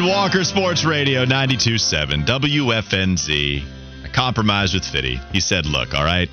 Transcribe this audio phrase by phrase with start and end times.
[0.00, 3.62] Walker Sports Radio 92.7 WFNZ.
[4.04, 5.20] I compromised with Fitty.
[5.32, 6.30] He said, look, all right,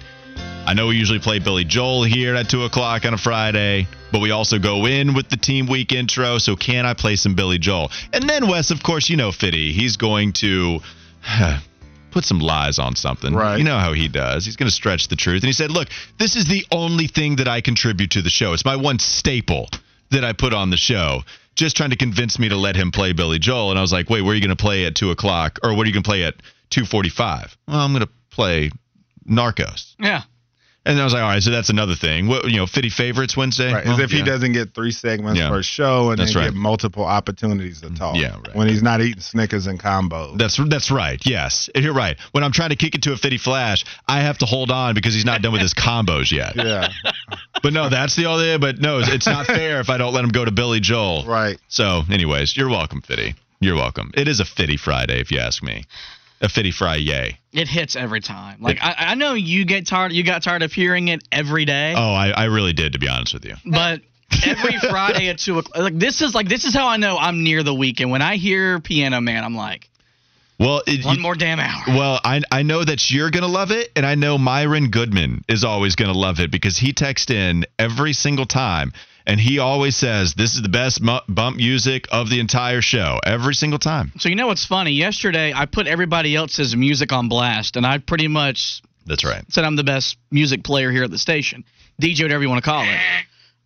[0.65, 4.21] I know we usually play Billy Joel here at 2 o'clock on a Friday, but
[4.21, 7.57] we also go in with the team week intro, so can I play some Billy
[7.57, 7.91] Joel?
[8.13, 9.73] And then, Wes, of course, you know Fitty.
[9.73, 10.79] He's going to
[12.11, 13.33] put some lies on something.
[13.33, 13.57] Right.
[13.57, 14.45] You know how he does.
[14.45, 15.43] He's going to stretch the truth.
[15.43, 18.53] And he said, look, this is the only thing that I contribute to the show.
[18.53, 19.67] It's my one staple
[20.11, 21.23] that I put on the show
[21.55, 23.69] just trying to convince me to let him play Billy Joel.
[23.71, 25.73] And I was like, wait, where are you going to play at two o'clock, or
[25.75, 26.35] what are you going to play at
[26.69, 27.57] two forty-five?
[27.67, 28.71] Well, I'm going to play
[29.27, 29.95] Narcos.
[29.99, 30.21] Yeah.
[30.85, 32.27] And I was like, all right, so that's another thing.
[32.27, 33.71] What you know, Fitty favorites Wednesday.
[33.71, 33.83] Right.
[33.85, 35.49] Well, As if he doesn't get three segments Yeah.
[35.49, 36.49] per show and That's then right.
[36.51, 38.15] get multiple opportunities to talk.
[38.15, 38.55] Yeah, right.
[38.55, 40.37] When he's not eating Snickers and combos.
[40.39, 41.21] That's that's right.
[41.25, 42.17] Yes, you're right.
[42.31, 44.95] When I'm trying to kick it to a Fitty Flash, I have to hold on
[44.95, 46.55] because he's not done with his combos yet.
[46.55, 46.87] yeah.
[47.61, 48.57] But no, that's the only.
[48.57, 51.25] But no, it's not fair if I don't let him go to Billy Joel.
[51.25, 51.57] Right.
[51.67, 53.35] So, anyways, you're welcome, Fitty.
[53.59, 54.11] You're welcome.
[54.13, 55.83] It is a Fitty Friday, if you ask me.
[56.41, 57.37] A Fitty Fry, yay.
[57.51, 58.61] It hits every time.
[58.61, 60.13] Like I, I know you get tired.
[60.13, 61.93] You got tired of hearing it every day.
[61.97, 63.55] Oh, I, I really did, to be honest with you.
[63.65, 64.01] But
[64.45, 67.43] every Friday at two o'clock, like this is like this is how I know I'm
[67.43, 68.11] near the weekend.
[68.11, 69.89] When I hear Piano Man, I'm like,
[70.59, 71.83] Well, it, one you- more damn hour.
[71.87, 75.63] Well, I I know that you're gonna love it, and I know Myron Goodman is
[75.63, 78.91] always gonna love it because he texts in every single time,
[79.25, 83.19] and he always says this is the best mu- bump music of the entire show
[83.25, 84.11] every single time.
[84.17, 84.91] So you know what's funny?
[84.91, 89.43] Yesterday I put everybody else's music on blast, and I pretty much That's right.
[89.49, 91.63] said I'm the best music player here at the station,
[92.01, 92.99] DJ, whatever you want to call it.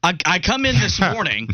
[0.04, 1.50] I, I come in this morning,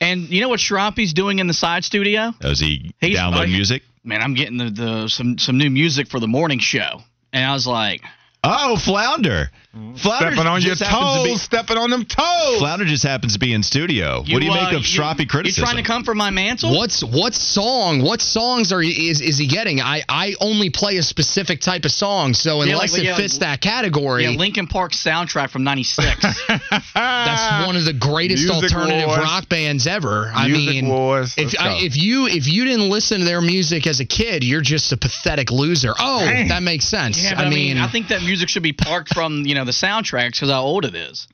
[0.00, 2.32] and you know what Shroppy's doing in the side studio?
[2.42, 3.82] Oh, is he He's download like- music?
[4.02, 7.02] Man, I'm getting the, the some some new music for the morning show,
[7.32, 8.02] and I was like,
[8.42, 9.50] Oh, Flounder.
[9.72, 11.42] Flounder Stepping on your just happens to be- toes.
[11.42, 12.58] Stepping on them toes.
[12.58, 14.24] Flounder just happens to be in studio.
[14.26, 15.62] you, what do you uh, make of Shroppy you, criticism?
[15.62, 16.76] You trying to come for my mantle?
[16.76, 18.02] What's what song?
[18.02, 19.80] What songs are is is he getting?
[19.80, 23.16] I I only play a specific type of song, so Yeah, unless like- it yeah,
[23.16, 26.20] fits that category, Yeah, Linkin Park soundtrack from '96.
[26.94, 29.20] that's one of the greatest Music alternative wars.
[29.20, 30.32] rock bands ever.
[30.34, 31.34] I Music mean, wars.
[31.36, 34.62] if I, if you if you didn't listen to their music as a kid, you're
[34.62, 35.94] just a pathetic loser.
[35.96, 36.48] Oh, Dang.
[36.48, 37.22] that makes sense.
[37.22, 39.72] yeah, but I mean, I think that music should be parked from you know the
[39.72, 41.28] soundtracks because how old it is.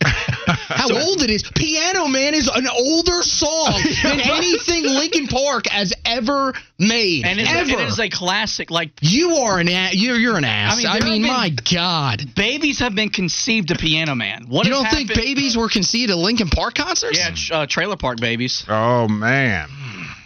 [0.04, 1.42] how old it is.
[1.54, 7.24] Piano Man is an older song than anything Linkin Park has ever made.
[7.26, 7.70] And it's, ever.
[7.82, 8.70] it is a classic.
[8.70, 9.94] Like you are an ass.
[9.94, 10.74] You're you're an ass.
[10.74, 12.34] I mean, I mean, have my God.
[12.36, 14.46] babies have been conceived to Piano Man.
[14.48, 17.18] What You don't think happened- babies were conceived at Linkin Park concerts?
[17.50, 18.64] Yeah, uh, trailer park babies.
[18.68, 19.68] Oh man.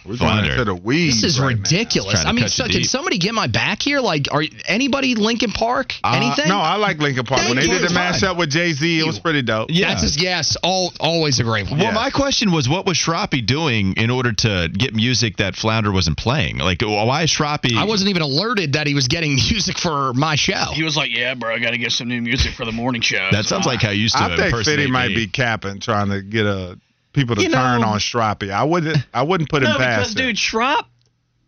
[0.05, 0.51] We're going Flounder.
[0.51, 1.21] into the weeds.
[1.21, 2.25] This is right ridiculous.
[2.25, 2.85] I mean, cut so, can deep.
[2.85, 4.01] somebody get my back here?
[4.01, 5.93] Like, are anybody Linkin Park?
[6.03, 6.49] Uh, Anything?
[6.49, 7.41] no, I like Linkin Park.
[7.47, 8.13] when they did the Fine.
[8.13, 9.69] mashup with Jay Z, it was pretty dope.
[9.71, 9.89] Yeah.
[9.89, 11.79] That's just, yes, all, always a great one.
[11.79, 11.93] Well, Yeah.
[11.95, 16.17] my question was, what was Shroppy doing in order to get music that Flounder wasn't
[16.17, 16.57] playing?
[16.57, 17.77] Like, why is Shroppy?
[17.77, 20.65] I wasn't even alerted that he was getting music for my show.
[20.73, 23.01] He was like, "Yeah, bro, I got to get some new music for the morning
[23.01, 25.15] show." That sounds like how you used to I think impersonate Fitty might me.
[25.15, 26.75] be capping, trying to get uh,
[27.13, 28.51] people to You turn know- on Shroppy.
[28.51, 28.97] I wouldn't.
[29.13, 30.17] I wouldn't put him past because it.
[30.17, 30.85] dude, Schropp,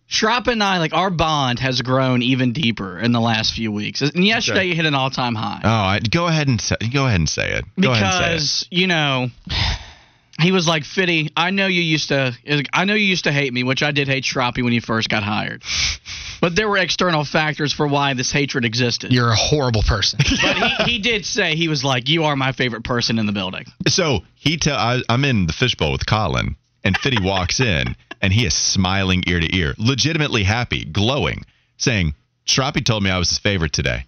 [0.09, 4.01] Schropp and I, like our bond has grown even deeper in the last few weeks.
[4.01, 4.67] And yesterday, Okay.
[4.69, 5.61] you hit an all-time high.
[5.63, 7.65] Oh, I, go ahead and say, go ahead and say it.
[7.79, 8.29] Go ahead and say it.
[8.33, 9.27] because you know
[10.39, 11.31] he was like Fitty.
[11.35, 12.33] I know you used to.
[12.73, 15.09] I know you used to hate me, which I did hate Shroppy when you first
[15.09, 15.63] got hired.
[16.41, 19.11] But there were external factors for why this hatred existed.
[19.11, 20.19] You're a horrible person.
[20.41, 23.31] but he, he did say he was like, "You are my favorite person in the
[23.31, 27.95] building." So he tell I, I'm in the fishbowl with Colin, and Fitty walks in,
[28.21, 31.45] and he is smiling ear to ear, legitimately happy, glowing,
[31.77, 32.15] saying,
[32.45, 34.05] "Shroppy told me I was his favorite today."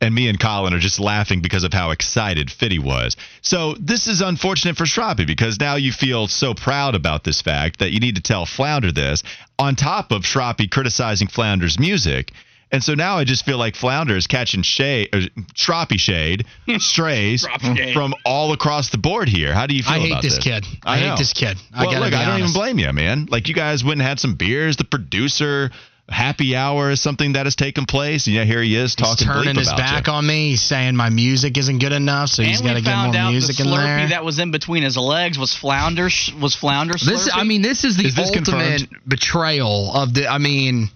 [0.00, 3.16] And me and Colin are just laughing because of how excited Fitty was.
[3.42, 7.80] So this is unfortunate for Shroppy because now you feel so proud about this fact
[7.80, 9.22] that you need to tell Flounder this
[9.58, 12.32] on top of Shroppy criticizing Flounder's music.
[12.72, 15.20] And so now I just feel like Flounder is catching shade, uh,
[15.54, 16.46] Shroppy shade,
[16.78, 17.46] strays
[17.92, 19.52] from all across the board here.
[19.52, 20.64] How do you feel I hate about this kid.
[20.84, 21.10] I know.
[21.10, 21.56] hate this kid.
[21.74, 22.50] I well, gotta look, be I don't honest.
[22.50, 23.26] even blame you, man.
[23.28, 24.76] Like you guys went and had some beers.
[24.76, 25.70] The producer,
[26.10, 28.26] happy hour is something that has taken place.
[28.26, 30.12] And yeah, here he is He's talking turning his about back you.
[30.12, 30.50] on me.
[30.50, 33.56] He's saying my music isn't good enough, so he's got to get more out music
[33.56, 34.08] the in Slurpee there.
[34.08, 36.04] that was in between his legs was flounder
[36.40, 37.06] was flounder Slurpee.
[37.06, 38.44] This, I mean, this is the Is this ultimate
[38.82, 38.88] confirmed?
[39.06, 40.26] betrayal of the.
[40.28, 40.88] I mean,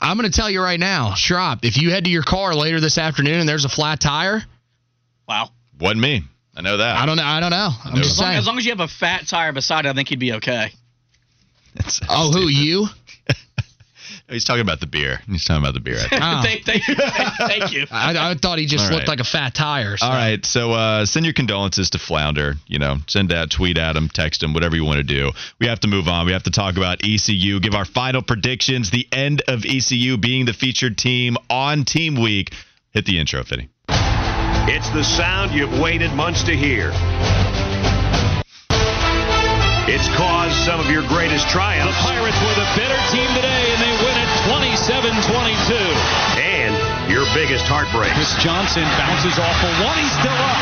[0.00, 1.64] I'm going to tell you right now, Shrop.
[1.64, 4.42] If you head to your car later this afternoon and there's a flat tire,
[5.28, 5.50] wow.
[5.78, 6.22] Wasn't me.
[6.56, 6.96] I know that.
[6.96, 7.24] I don't know.
[7.24, 7.70] I don't know.
[7.84, 7.98] I'm No.
[8.02, 8.38] just As long, saying.
[8.38, 10.70] as long as you have a fat tire beside it, I think he'd be okay.
[11.74, 12.88] It's- oh, who you?
[14.32, 15.20] He's talking about the beer.
[15.28, 15.96] He's talking about the beer.
[15.96, 16.22] I think.
[16.22, 16.42] Oh.
[16.42, 16.84] thank, thank,
[17.38, 17.86] thank you.
[17.90, 19.18] I, I thought he just All looked right.
[19.18, 19.96] like a fat tire.
[19.96, 22.54] so- All right, so uh, send your condolences to Flounder.
[22.66, 25.30] You know, send that, tweet at him, text him, whatever you want to do.
[25.60, 26.26] We have to move on.
[26.26, 27.60] We have to talk about ECU.
[27.60, 28.90] Give our final predictions.
[28.90, 32.52] The end of ECU being the featured team on Team Week.
[32.92, 33.68] Hit the intro, Fitty.
[34.68, 36.92] It's the sound you've waited months to hear.
[39.90, 43.80] It's caused some of your greatest triumphs The Pirates were the better team today, and
[43.82, 44.11] they win
[44.42, 45.70] it 27-22.
[46.38, 46.74] and
[47.10, 48.14] your biggest heartbreaks.
[48.14, 49.94] Chris Johnson bounces off for one.
[49.98, 50.58] He's still up.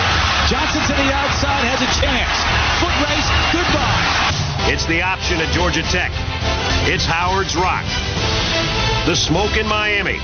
[0.53, 2.37] Johnson to the outside has a chance.
[2.83, 3.29] Foot race.
[3.55, 4.73] Goodbye.
[4.73, 6.13] It's the option at Georgia Tech.
[6.93, 7.85] It's Howard's Rock.
[9.07, 10.21] The smoke in Miami.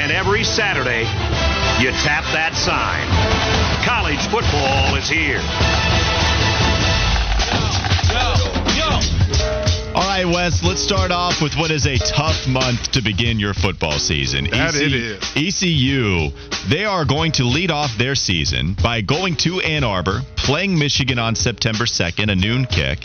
[0.00, 1.04] And every Saturday,
[1.82, 3.04] you tap that sign.
[3.84, 5.42] College football is here.
[9.96, 13.54] All right, Wes, let's start off with what is a tough month to begin your
[13.54, 14.44] football season.
[14.44, 15.22] That it is.
[15.34, 16.32] ECU,
[16.68, 21.18] they are going to lead off their season by going to Ann Arbor, playing Michigan
[21.18, 22.98] on September 2nd, a noon kick.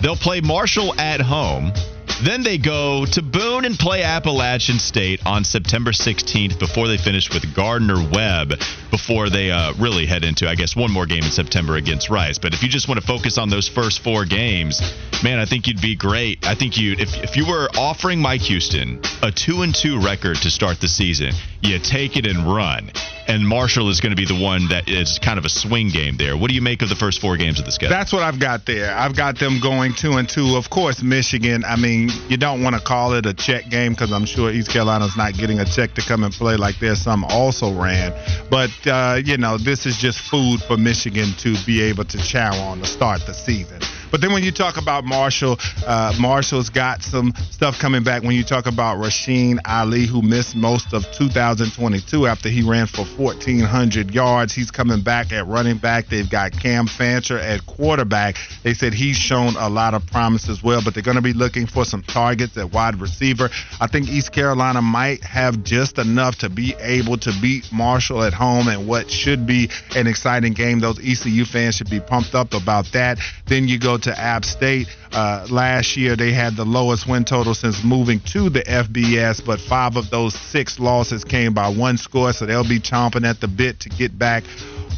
[0.00, 1.74] They'll play Marshall at home.
[2.22, 7.30] Then they go to Boone and play Appalachian State on September 16th before they finish
[7.32, 8.52] with Gardner Webb
[8.90, 12.38] before they uh, really head into, I guess, one more game in September against Rice.
[12.38, 14.82] But if you just want to focus on those first four games,
[15.22, 16.46] man, I think you'd be great.
[16.46, 20.36] I think you, if, if you were offering Mike Houston a two and two record
[20.42, 21.32] to start the season,
[21.62, 22.90] you take it and run.
[23.30, 26.16] And Marshall is going to be the one that is kind of a swing game
[26.16, 26.36] there.
[26.36, 27.96] What do you make of the first four games of the schedule?
[27.96, 28.92] That's what I've got there.
[28.92, 30.56] I've got them going two and two.
[30.56, 31.64] Of course, Michigan.
[31.64, 34.72] I mean, you don't want to call it a check game because I'm sure East
[34.72, 38.12] Carolina's not getting a check to come and play like there's some also ran.
[38.50, 42.52] But uh, you know, this is just food for Michigan to be able to chow
[42.60, 43.80] on to start the season.
[44.10, 48.22] But then when you talk about Marshall, uh, Marshall's got some stuff coming back.
[48.22, 53.04] When you talk about Rasheen Ali, who missed most of 2022 after he ran for
[53.04, 56.08] 1,400 yards, he's coming back at running back.
[56.08, 58.36] They've got Cam Fancher at quarterback.
[58.62, 61.32] They said he's shown a lot of promise as well, but they're going to be
[61.32, 63.48] looking for some targets at wide receiver.
[63.80, 68.32] I think East Carolina might have just enough to be able to beat Marshall at
[68.32, 70.80] home and what should be an exciting game.
[70.80, 73.18] Those ECU fans should be pumped up about that.
[73.46, 74.88] Then you go to App State.
[75.12, 79.60] Uh, last year, they had the lowest win total since moving to the FBS, but
[79.60, 83.48] five of those six losses came by one score, so they'll be chomping at the
[83.48, 84.44] bit to get back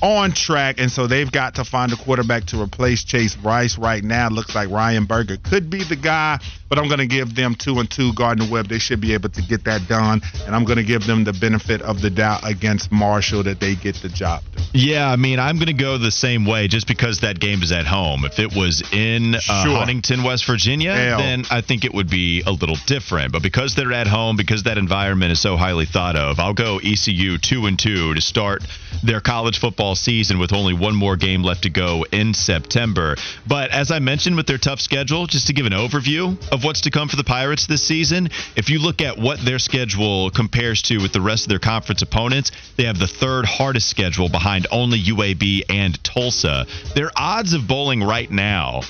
[0.03, 4.03] on track, and so they've got to find a quarterback to replace Chase Brice right
[4.03, 4.29] now.
[4.29, 7.79] Looks like Ryan Burger could be the guy, but I'm going to give them two
[7.79, 8.13] and two.
[8.15, 11.07] Gardner Webb, they should be able to get that done, and I'm going to give
[11.07, 14.65] them the benefit of the doubt against Marshall that they get the job done.
[14.75, 17.71] Yeah, I mean, I'm going to go the same way just because that game is
[17.73, 18.25] at home.
[18.25, 19.77] If it was in uh, Sure.
[19.77, 21.19] Huntington, West Virginia, Hell.
[21.19, 23.33] then I think it would be a little different.
[23.33, 26.79] But because they're at home, because that environment is so highly thought of, I'll go
[26.79, 28.65] ECU 2 and 2 to start
[29.03, 33.17] their college football season with only one more game left to go in September.
[33.47, 36.83] But as I mentioned with their tough schedule, just to give an overview of what's
[36.83, 40.83] to come for the Pirates this season, if you look at what their schedule compares
[40.83, 44.67] to with the rest of their conference opponents, they have the third hardest schedule behind
[44.71, 46.67] only UAB and Tulsa.
[46.95, 48.83] Their odds of bowling right now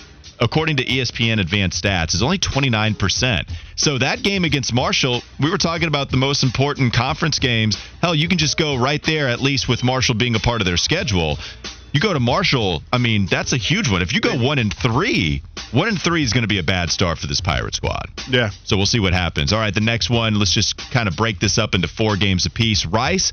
[0.43, 3.49] according to ESPN advanced stats, is only 29%.
[3.77, 7.79] So that game against Marshall, we were talking about the most important conference games.
[8.03, 10.67] Hell, you can just go right there, at least with Marshall being a part of
[10.67, 11.39] their schedule.
[11.93, 14.03] You go to Marshall, I mean, that's a huge one.
[14.03, 16.91] If you go one and three, one and three is going to be a bad
[16.91, 18.09] start for this Pirate squad.
[18.29, 18.51] Yeah.
[18.65, 19.53] So we'll see what happens.
[19.53, 22.47] All right, the next one, let's just kind of break this up into four games
[22.47, 22.87] apiece.
[22.87, 23.33] Rice,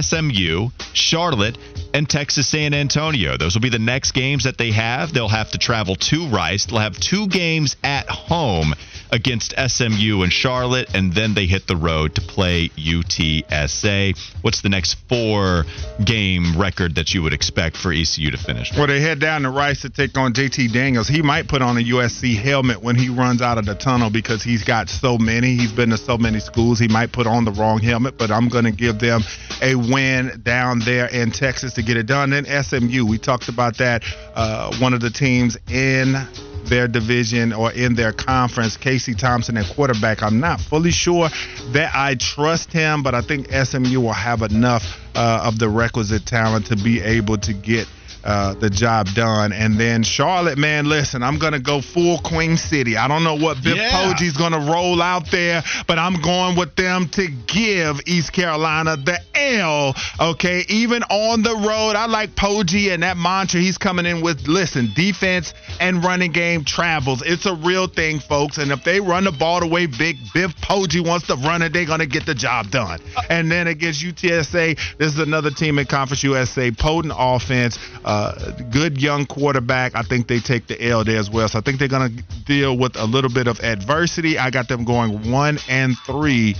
[0.00, 1.58] SMU, Charlotte,
[1.94, 3.36] and Texas San Antonio.
[3.36, 5.12] Those will be the next games that they have.
[5.12, 6.66] They'll have to travel to Rice.
[6.66, 8.74] They'll have two games at home
[9.12, 14.18] against SMU and Charlotte, and then they hit the road to play UTSA.
[14.40, 15.64] What's the next four
[16.02, 18.72] game record that you would expect for ECU to finish?
[18.76, 21.08] Well, they head down to Rice to take on JT Daniels.
[21.08, 24.42] He might put on a USC helmet when he runs out of the tunnel because
[24.42, 25.56] he's got so many.
[25.56, 26.78] He's been to so many schools.
[26.78, 29.20] He might put on the wrong helmet, but I'm going to give them
[29.60, 32.30] a win down there in Texas to get it done.
[32.30, 34.02] Then SMU, we talked about that.
[34.34, 36.14] Uh, one of the teams in
[36.64, 38.76] their division or in their conference.
[38.76, 40.22] Casey Thompson at quarterback.
[40.22, 41.28] I'm not fully sure
[41.72, 44.82] that I trust him, but I think SMU will have enough
[45.14, 47.86] uh, of the requisite talent to be able to get
[48.24, 49.52] uh, the job done.
[49.52, 52.96] And then Charlotte, man, listen, I'm going to go full Queen City.
[52.96, 53.90] I don't know what Biff Yeah.
[53.90, 58.96] Poggi's going to roll out there, but I'm going with them to give East Carolina
[58.96, 59.94] the L.
[60.20, 64.46] Okay, even on the road, I like Poggi and that mantra he's coming in with.
[64.46, 67.22] Listen, defense and running game travels.
[67.24, 68.58] It's a real thing, folks.
[68.58, 71.72] And if they run the ball the way Big Biff Poggi wants to run it,
[71.72, 73.00] they're going to get the job done.
[73.28, 78.50] And then against UTSA, this is another team in Conference USA, potent offense, uh, Uh,
[78.70, 79.94] good young quarterback.
[79.94, 81.48] I think they take the L there as well.
[81.48, 84.36] So I think they're going to deal with a little bit of adversity.
[84.36, 86.54] I got them going one and three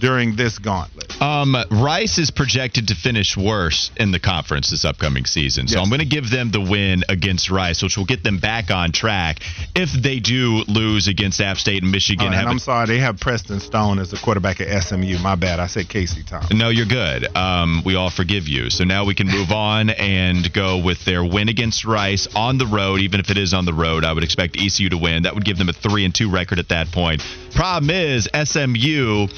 [0.00, 1.20] during this gauntlet.
[1.22, 5.68] Um, Rice is projected to finish worse in the conference this upcoming season.
[5.68, 5.82] So Yes.
[5.84, 8.92] I'm going to give them the win against Rice, which will get them back on
[8.92, 9.40] track
[9.74, 12.28] if they do lose against App State and Michigan.
[12.32, 15.18] Oh, and I'm sorry, they have Preston Stone as the quarterback at SMU.
[15.18, 15.60] My bad.
[15.60, 16.58] I said Casey Thompson.
[16.58, 17.34] No, you're good.
[17.36, 18.70] Um, we all forgive you.
[18.70, 22.66] So now we can move on and go with their win against Rice on the
[22.66, 23.00] road.
[23.00, 25.22] Even if it is on the road, I would expect ECU to win.
[25.24, 27.22] That would give them a three and two record at that point.
[27.54, 29.28] Problem is SMU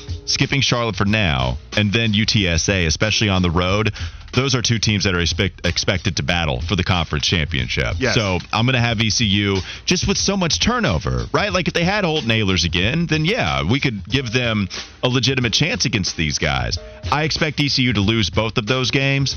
[0.47, 3.93] skipping Charlotte for now, and then UTSA, especially on the road.
[4.33, 7.95] Those are two teams that are expect, expected to battle for the conference championship.
[7.99, 8.15] Yes.
[8.15, 11.53] So I'm going to have ECU just with so much turnover, right?
[11.53, 14.69] Like if they had Holton Ahlers again, then yeah, we could give them
[15.03, 16.79] a legitimate chance against these guys.
[17.11, 19.37] I expect ECU to lose both of those games.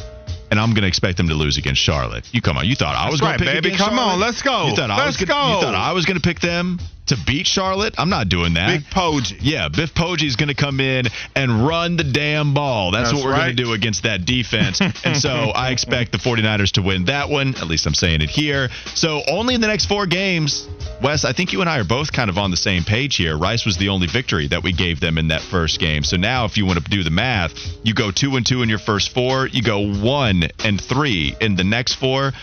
[0.52, 2.28] And I'm going to expect them to lose against Charlotte.
[2.34, 2.66] You come on.
[2.66, 3.78] You thought I was going right, to pick baby.
[3.78, 4.66] Come on, let's go.
[4.68, 7.18] You thought I Let's was gonna, You thought I was going to pick them to
[7.26, 7.96] beat Charlotte?
[7.98, 8.68] I'm not doing that.
[8.68, 9.38] Big Poggi.
[9.42, 12.92] Yeah, Biff Poggi is going to come in and run the damn ball.
[12.92, 14.82] That's, That's what we're going to do against that defense.
[14.82, 17.50] and so I expect the 49ers to win that one.
[17.56, 18.70] At least I'm saying it here.
[18.96, 20.68] So only in the next four games,
[21.02, 23.38] Wes, I think you and I are both kind of on the same page here.
[23.38, 26.04] Rice was the only victory that we gave them in that first game.
[26.04, 28.70] So now if you want to do the math, you go two and two in
[28.70, 32.34] your first four, you go one and three in the next four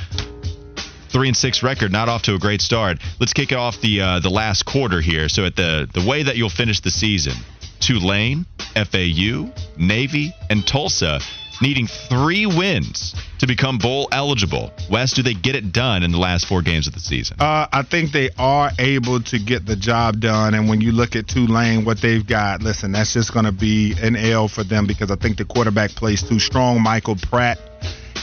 [1.08, 2.98] three and six record, not off to a great start.
[3.20, 5.28] Let's kick it off the uh, the last quarter here.
[5.28, 7.34] So at the the way that you'll finish the season,
[7.80, 11.20] Tulane, FAU, Navy, and Tulsa
[11.60, 14.72] needing three wins to become bowl eligible.
[14.90, 17.36] Wes, do they get it done in the last four games of the season?
[17.40, 20.54] Uh, I think they are able to get the job done.
[20.54, 23.94] And when you look at Tulane, what they've got, listen, that's just going to be
[24.02, 26.82] an L for them because I think the quarterback plays too strong.
[26.82, 27.58] Michael Pratt.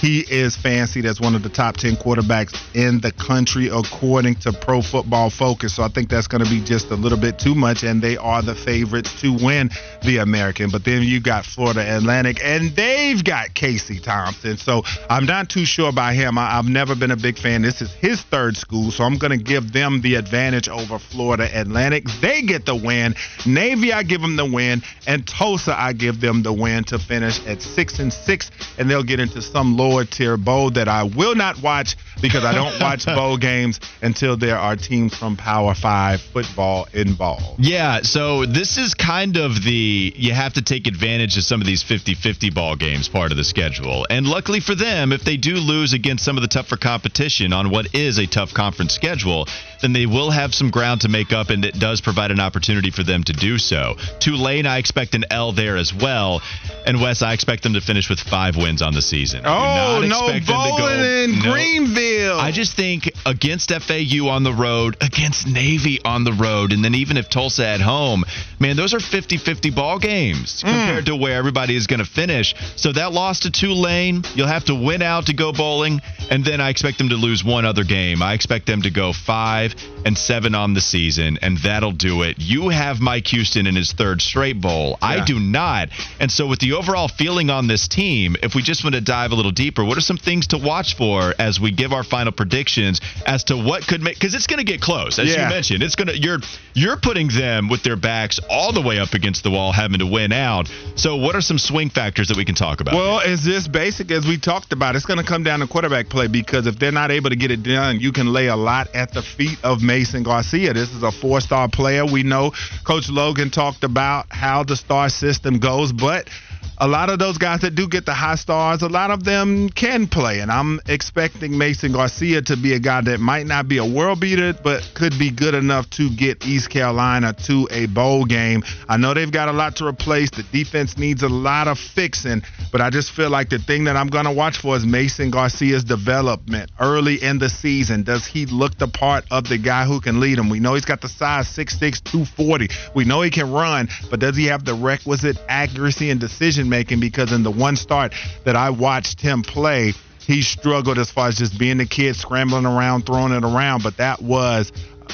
[0.04, 4.52] He is fancied as one of the top 10 quarterbacks in the country, according to
[4.52, 5.78] Pro Football Focus.
[5.78, 8.18] So I think that's going to be just a little bit too much, and they
[8.18, 9.70] are the favorites to win
[10.04, 10.72] the American.
[10.72, 14.58] But then you got Florida Atlantic, and they've got Casey Thompson.
[14.58, 16.38] So I'm not too sure about him.
[16.38, 17.62] I, I've never been a big fan.
[17.62, 21.50] This is his third school, so I'm going to give them the advantage over Florida
[21.50, 22.08] Atlantic.
[22.20, 23.16] They get the win.
[23.46, 27.40] Navy, I give them the win, and Tulsa, I give them the win to finish
[27.48, 31.36] at six and six, and they'll get into some lower tier bowl that I will
[31.36, 36.22] not watch because I don't watch bowl games until there are teams from Power Five
[36.22, 37.60] football involved.
[37.60, 41.68] Yeah, so this is kind of the you have to take advantage of some of
[41.68, 44.08] these 50-50 ball games part of the schedule.
[44.10, 47.70] And luckily for them, if they do lose against some of the tougher competition on
[47.70, 49.48] what is a tough conference schedule,
[49.84, 52.90] then they will have some ground to make up and it does provide an opportunity
[52.90, 53.96] for them to do so.
[54.20, 56.42] Tulane, I expect an L there as well.
[56.88, 59.46] And Wes, I expect them to finish with 5 wins on the season.
[59.46, 61.52] I Oh not no, expect them to go- bowling in No.
[61.52, 62.40] Greenville.
[62.40, 66.96] I just think against FAU on the road, against Navy on the road, and then
[66.96, 68.24] even if Tulsa at home,
[68.60, 70.68] man, those are 50 50 ball games hmm.
[70.70, 72.56] compared to where everybody is going to finish.
[72.78, 76.62] So that loss to Tulane, you'll have to win out to go bowling, and then
[76.62, 78.22] I expect them to lose one other game.
[78.22, 79.73] I expect them to go five
[80.06, 82.36] and seven on the season, and that'll do it.
[82.40, 84.98] You have Mike Houston in his third straight bowl.
[85.02, 85.90] I do not.
[86.20, 89.32] And so, with the overall feeling on this team, if we just want to dive
[89.32, 92.32] a little deeper, what are some things to watch for as we give our final
[92.32, 94.16] predictions as to what could make?
[94.16, 95.44] Because it's going to get close, as Yeah.
[95.44, 95.84] you mentioned.
[95.84, 96.40] It's going to you're
[96.74, 100.06] you're putting them with their backs all the way up against the wall, having to
[100.08, 100.70] win out.
[100.96, 102.94] So, what are some swing factors that we can talk about?
[102.96, 104.96] Well, it's just basic as we talked about.
[104.96, 107.52] It's going to come down to quarterback play because if they're not able to get
[107.52, 110.74] it done, you can lay a lot at the feet of Mason Garcia.
[110.74, 112.06] This is a four-star player.
[112.06, 112.52] We know
[112.84, 116.30] Coach Logan talked about how the star system goes, but
[116.78, 119.70] a lot of those guys that do get the high stars, a lot of them
[119.70, 120.40] can play.
[120.40, 124.20] And I'm expecting Mason Garcia to be a guy that might not be a world
[124.20, 128.64] beater, but could be good enough to get East Carolina to a bowl game.
[128.90, 130.32] I know they've got a lot to replace.
[130.32, 133.96] The defense needs a lot of fixing, but I just feel like the thing that
[133.96, 138.04] I'm going to watch for is Mason Garcia's development early in the season.
[138.04, 140.50] Does he look the part of the guy who can lead him?
[140.50, 142.70] We know he's got the size 6'6, 240.
[142.96, 147.00] We know he can run, but does he have the requisite accuracy and decision making?
[147.00, 148.14] Because in the one start
[148.46, 152.66] that I watched him play, he struggled as far as just being the kid scrambling
[152.66, 154.72] around, throwing it around, but that was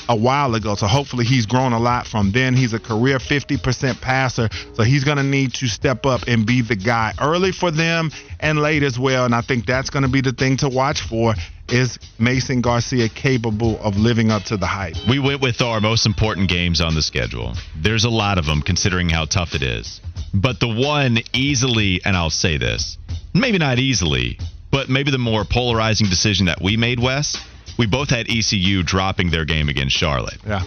[0.08, 0.76] a while ago.
[0.76, 2.56] So hopefully he's grown a lot from then.
[2.56, 4.50] He's a career 50% passer.
[4.74, 8.12] So he's going to need to step up and be the guy early for them
[8.40, 9.26] and late as well.
[9.26, 11.34] And I think that's going to be the thing to watch for
[11.72, 14.96] is Mason Garcia capable of living up to the hype?
[15.08, 17.54] We went with our most important games on the schedule.
[17.76, 20.02] There's a lot of them considering how tough it is.
[20.34, 22.98] But the one easily, and I'll say this,
[23.34, 24.40] maybe not easily,
[24.72, 27.38] but maybe the more polarizing decision that we made, Wes,
[27.78, 30.38] we both had ECU dropping their game against Charlotte.
[30.46, 30.64] Yeah.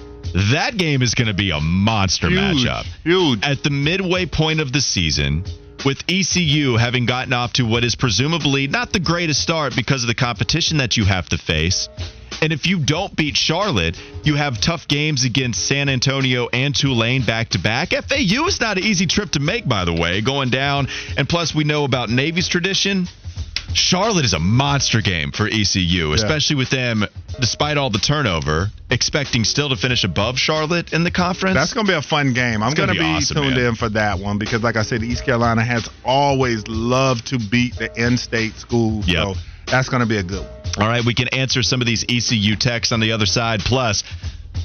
[0.52, 2.84] That game is going to be a monster Huge, matchup.
[3.04, 3.44] Huge.
[3.44, 5.44] At the midway point of the season,
[5.84, 10.08] with ECU having gotten off to what is presumably not the greatest start because of
[10.08, 11.88] the competition that you have to face.
[12.40, 17.24] And if you don't beat Charlotte, you have tough games against San Antonio and Tulane
[17.24, 17.90] back to back.
[17.90, 20.88] FAU is not an easy trip to make, by the way, going down.
[21.16, 23.08] And plus, we know about Navy's tradition.
[23.74, 27.06] Charlotte is a monster game for ECU, especially with them,
[27.40, 31.54] despite all the turnover, expecting still to finish above Charlotte in the conference.
[31.54, 32.62] That's going to be a fun game.
[32.62, 33.66] I'm going to be be awesome, tuned man.
[33.66, 37.76] in for that one because, like I said, East Carolina has always loved to beat
[37.76, 39.08] the in-state schools.
[39.08, 39.24] Yep.
[39.24, 39.34] So
[39.72, 40.50] that's going to be a good one.
[40.78, 43.60] All right, we can answer some of these ECU texts on the other side.
[43.60, 44.04] Plus,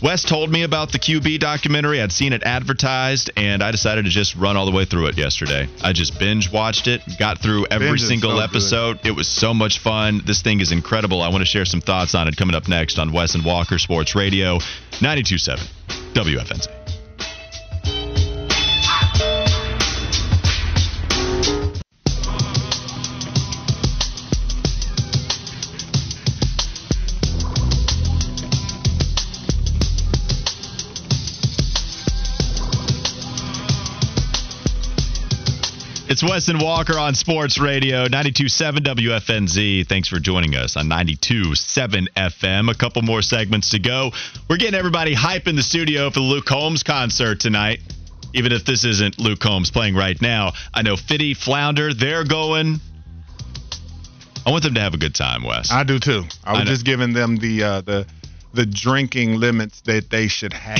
[0.03, 2.01] Wes told me about the QB documentary.
[2.01, 5.17] I'd seen it advertised, and I decided to just run all the way through it
[5.17, 5.67] yesterday.
[5.81, 8.43] I just binge watched it, got through every Binge single so good.
[8.43, 9.05] episode.
[9.05, 10.21] It was so much fun.
[10.25, 11.21] This thing is incredible.
[11.21, 13.79] I want to share some thoughts on it coming up next on Wes and Walker
[13.79, 14.59] Sports Radio
[15.01, 15.65] 927
[16.13, 16.76] WFNZ.
[36.09, 39.87] It's Weston Walker on Sports Radio 92.7 WFNZ.
[39.87, 42.71] Thanks for joining us on 92.7 FM.
[42.71, 44.11] A couple more segments to go.
[44.49, 47.79] We're getting everybody hype in the studio for the Luke Combs concert tonight.
[48.33, 52.79] Even if this isn't Luke Combs playing right now, I know Fitty, Flounder, they're going.
[54.45, 55.71] I want them to have a good time, Wes.
[55.71, 56.23] I do too.
[56.45, 58.07] I was I just giving them the uh, the
[58.53, 60.79] the drinking limits that they should have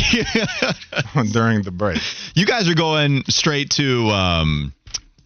[1.34, 2.00] during the break.
[2.34, 4.74] you guys are going straight to um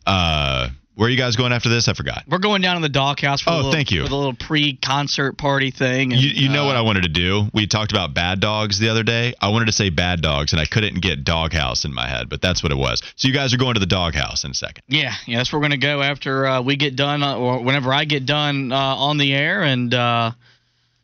[0.05, 1.87] uh where are you guys going after this?
[1.87, 2.23] I forgot.
[2.27, 4.03] We're going down to the doghouse for, Oh, a little, thank you.
[4.03, 6.11] for the little pre-concert party thing.
[6.11, 7.45] and, You, you know uh, what I wanted to do?
[7.53, 9.33] We talked about bad dogs the other day.
[9.41, 12.41] I wanted to say bad dogs, and I couldn't get doghouse in my head, but
[12.41, 13.01] that's what it was.
[13.15, 14.83] So you guys are going to the doghouse in a second.
[14.89, 17.91] Yeah, yeah, that's where we're gonna go after uh, we get done, uh, or whenever
[17.93, 20.31] I get done uh, on the air, and uh,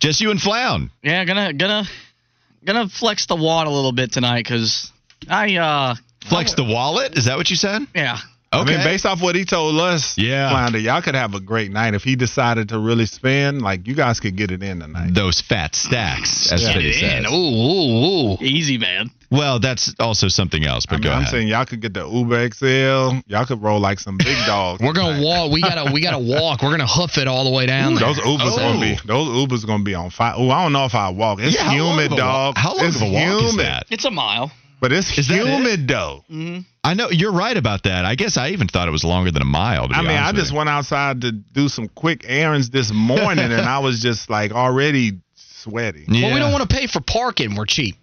[0.00, 0.90] Just you and Flown.
[1.02, 1.84] yeah, gonna gonna
[2.64, 4.92] gonna flex the wad a little bit tonight because
[5.28, 5.94] I uh
[6.28, 7.16] Flex the wallet?
[7.16, 7.82] Is that what you said?
[7.94, 8.18] yeah
[8.50, 8.74] Okay.
[8.74, 10.48] I mean, based off what he told us, Yeah.
[10.50, 13.60] Flounder, y'all could have a great night if he decided to really spend.
[13.60, 15.12] Like you guys could get it in tonight.
[15.12, 16.72] Those fat stacks, as Yeah.
[16.72, 17.26] Fitty says.
[17.26, 18.36] ooh, ooh, ooh.
[18.40, 19.10] easy man.
[19.30, 21.30] Well, that's also something else, I but mean, go I'm ahead.
[21.30, 23.18] saying y'all could get the Uber XL.
[23.30, 24.80] Y'all could roll like some big dogs.
[24.82, 25.52] We're gonna walk.
[25.52, 25.92] We gotta.
[25.92, 26.62] We gotta walk.
[26.62, 28.08] We're gonna hoof it all the way down Ooh, there.
[28.14, 28.56] those Ubers Oh.
[28.56, 29.06] gonna be oh.
[29.06, 30.34] those Ubers gonna be on fire.
[30.40, 31.40] Ooh, I don't know if I walk.
[31.42, 32.54] It's Yeah, how long humid, a dog.
[32.56, 33.86] How long it's of a walk humid, is that?
[33.90, 34.50] It's a mile.
[34.80, 35.46] But it's Is that it?
[35.46, 36.24] humid though.
[36.30, 36.60] Mm-hmm.
[36.84, 38.04] I know you're right about that.
[38.04, 39.82] I guess I even thought it was longer than a mile.
[39.82, 42.92] To be I mean, honest I just went outside to do some quick errands this
[42.92, 46.04] morning, and I was just like already sweaty.
[46.08, 46.26] Yeah.
[46.26, 47.56] Well, we don't want to pay for parking.
[47.56, 47.96] We're cheap.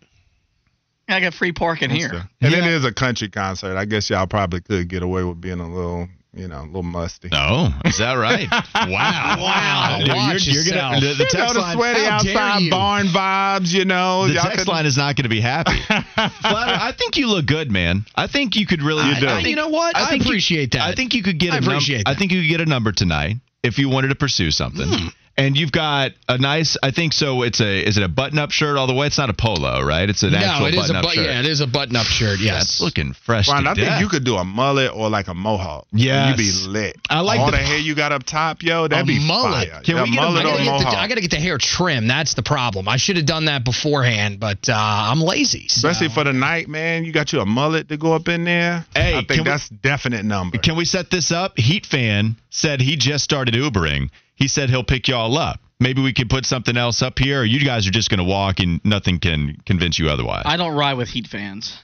[1.08, 2.28] I got free parking here.
[2.42, 2.70] And it Yeah.
[2.70, 3.78] is a country concert.
[3.78, 6.84] I guess y'all probably could get away with being a little, you know, a little
[6.84, 7.30] musty.
[7.32, 8.48] Oh, is that right?
[8.76, 9.36] wow.
[9.40, 9.98] Wow.
[10.00, 12.38] Dude, Watch you're, you're gonna, the, the You know, text the line, sweaty how dare
[12.38, 12.70] outside you.
[12.72, 14.28] barn vibes, you know.
[14.28, 15.78] the y'all text could- line is not going to be happy.
[15.88, 18.06] Flatter, I think you look good, man.
[18.16, 19.08] I think you could really.
[19.08, 19.28] You do.
[19.28, 19.96] I You know what?
[19.96, 20.82] I think you- appreciate that.
[20.82, 21.72] I think you could get I a number.
[21.76, 22.20] appreciate I that.
[22.20, 24.88] think you could get a number tonight if you wanted to pursue something.
[24.88, 25.08] Hmm.
[25.38, 26.78] And you've got a nice.
[26.82, 27.42] I think so.
[27.44, 29.08] It's a is it a button up shirt all the way?
[29.08, 30.10] It's not a polo, right?
[30.10, 31.26] It's an No, actual it is a button up but shirt.
[31.26, 32.40] yeah, it is a button up shirt.
[32.40, 32.54] Yes.
[32.60, 33.50] That's looking fresh.
[33.50, 35.88] Ron, to I think you could do a mullet or like a mohawk.
[35.92, 36.96] Yeah, You'd be lit.
[37.10, 38.88] I like all the- the, hair you got up top, yo.
[38.88, 39.70] That'd A be mullet.
[39.70, 39.82] fire.
[39.84, 40.98] Can yeah, we get a mullet I or gotta, get the, mohawk?
[40.98, 42.10] I gotta get the hair trimmed.
[42.10, 42.88] That's the problem.
[42.88, 45.68] I should have done that beforehand, but uh, I'm lazy.
[45.68, 47.04] so- Especially for the night, man.
[47.06, 48.86] You got you a mullet to go up in there.
[48.96, 50.58] Hey, I can think we- that's definite number.
[50.60, 51.58] Can we set this up?
[51.58, 54.10] Heat fan said he just started Ubering.
[54.36, 55.60] He said he'll pick y'all up.
[55.80, 58.24] Maybe we could put something else up here, or you guys are just going to
[58.24, 60.44] walk and nothing can convince you otherwise.
[60.46, 61.78] I don't ride with Heat fans.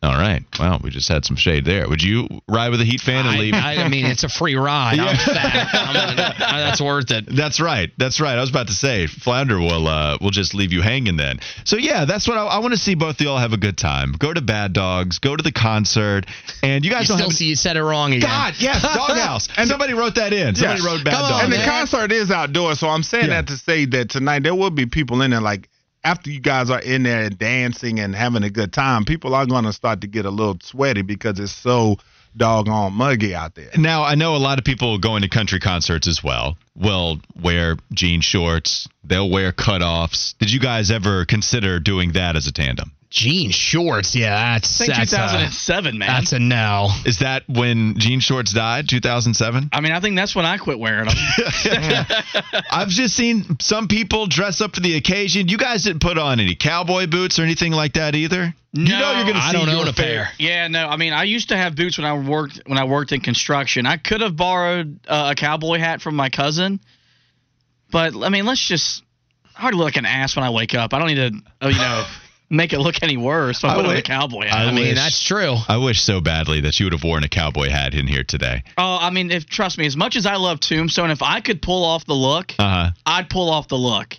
[0.00, 0.44] All right.
[0.60, 1.88] Well, we just had some shade there.
[1.88, 3.54] Would you ride with a Heat fan and I, leave?
[3.54, 5.00] I, I mean, it's a free ride.
[5.00, 5.68] I'm fat.
[5.74, 7.24] I'm gonna- that's worth it.
[7.26, 7.90] That's right.
[7.98, 8.38] That's right.
[8.38, 11.40] I was about to say Flounder will uh, will just leave you hanging then.
[11.64, 12.94] So yeah, that's what I, I want to see.
[12.94, 14.12] Both of y'all have a good time.
[14.16, 15.18] Go to Bad Dogs.
[15.18, 16.26] Go to the concert.
[16.62, 17.36] And you You guys don't still have.
[17.36, 18.28] see you said it wrong again.
[18.28, 19.48] God, yes, Doghouse.
[19.56, 20.54] and somebody wrote that in.
[20.54, 20.86] Somebody Yes.
[20.86, 21.44] wrote Bad Come on, Dogs.
[21.44, 23.42] and the concert is outdoors, so I'm saying Yeah.
[23.42, 25.68] that to say that tonight there will be people in there like
[26.08, 29.64] after you guys are in there dancing and having a good time, people are going
[29.64, 31.96] to start to get a little sweaty because it's so
[32.34, 33.68] doggone muggy out there.
[33.76, 37.76] Now, I know a lot of people going to country concerts as well will wear
[37.92, 38.88] jean shorts.
[39.04, 40.34] They'll wear cutoffs.
[40.38, 42.92] Did you guys ever consider doing that as a tandem?
[43.10, 44.14] Jean shorts.
[44.14, 46.08] Yeah, that's I think that's a, 2007, man.
[46.08, 46.90] that's a no.
[47.06, 49.70] Is that when jean shorts died, 2007?
[49.72, 51.16] I mean, I think that's when I quit wearing them.
[52.70, 55.48] I've just seen some people dress up for the occasion.
[55.48, 58.52] You guys didn't put on any cowboy boots or anything like that either.
[58.74, 60.28] you know No, you're going to I see don't your own a fair- pair.
[60.38, 60.86] yeah, no.
[60.86, 63.86] I mean, I used to have boots when I worked when I worked in construction.
[63.86, 66.78] I could have borrowed uh, a cowboy hat from my cousin,
[67.90, 69.02] but I mean, let's just.
[69.56, 70.94] I already look like an ass when I wake up.
[70.94, 72.04] I don't need to, uh, you know,
[72.50, 73.58] make it look any worse.
[73.58, 74.58] If I I put on a cowboy hat.
[74.58, 75.56] I I mean, wish- that's true.
[75.68, 78.62] I wish so badly that you would have worn a cowboy hat in here today.
[78.76, 81.60] Oh, I mean, if trust me, as much as I love Tombstone, if I could
[81.62, 82.90] pull off the look, Uh huh.
[83.06, 84.16] I'd pull off the look.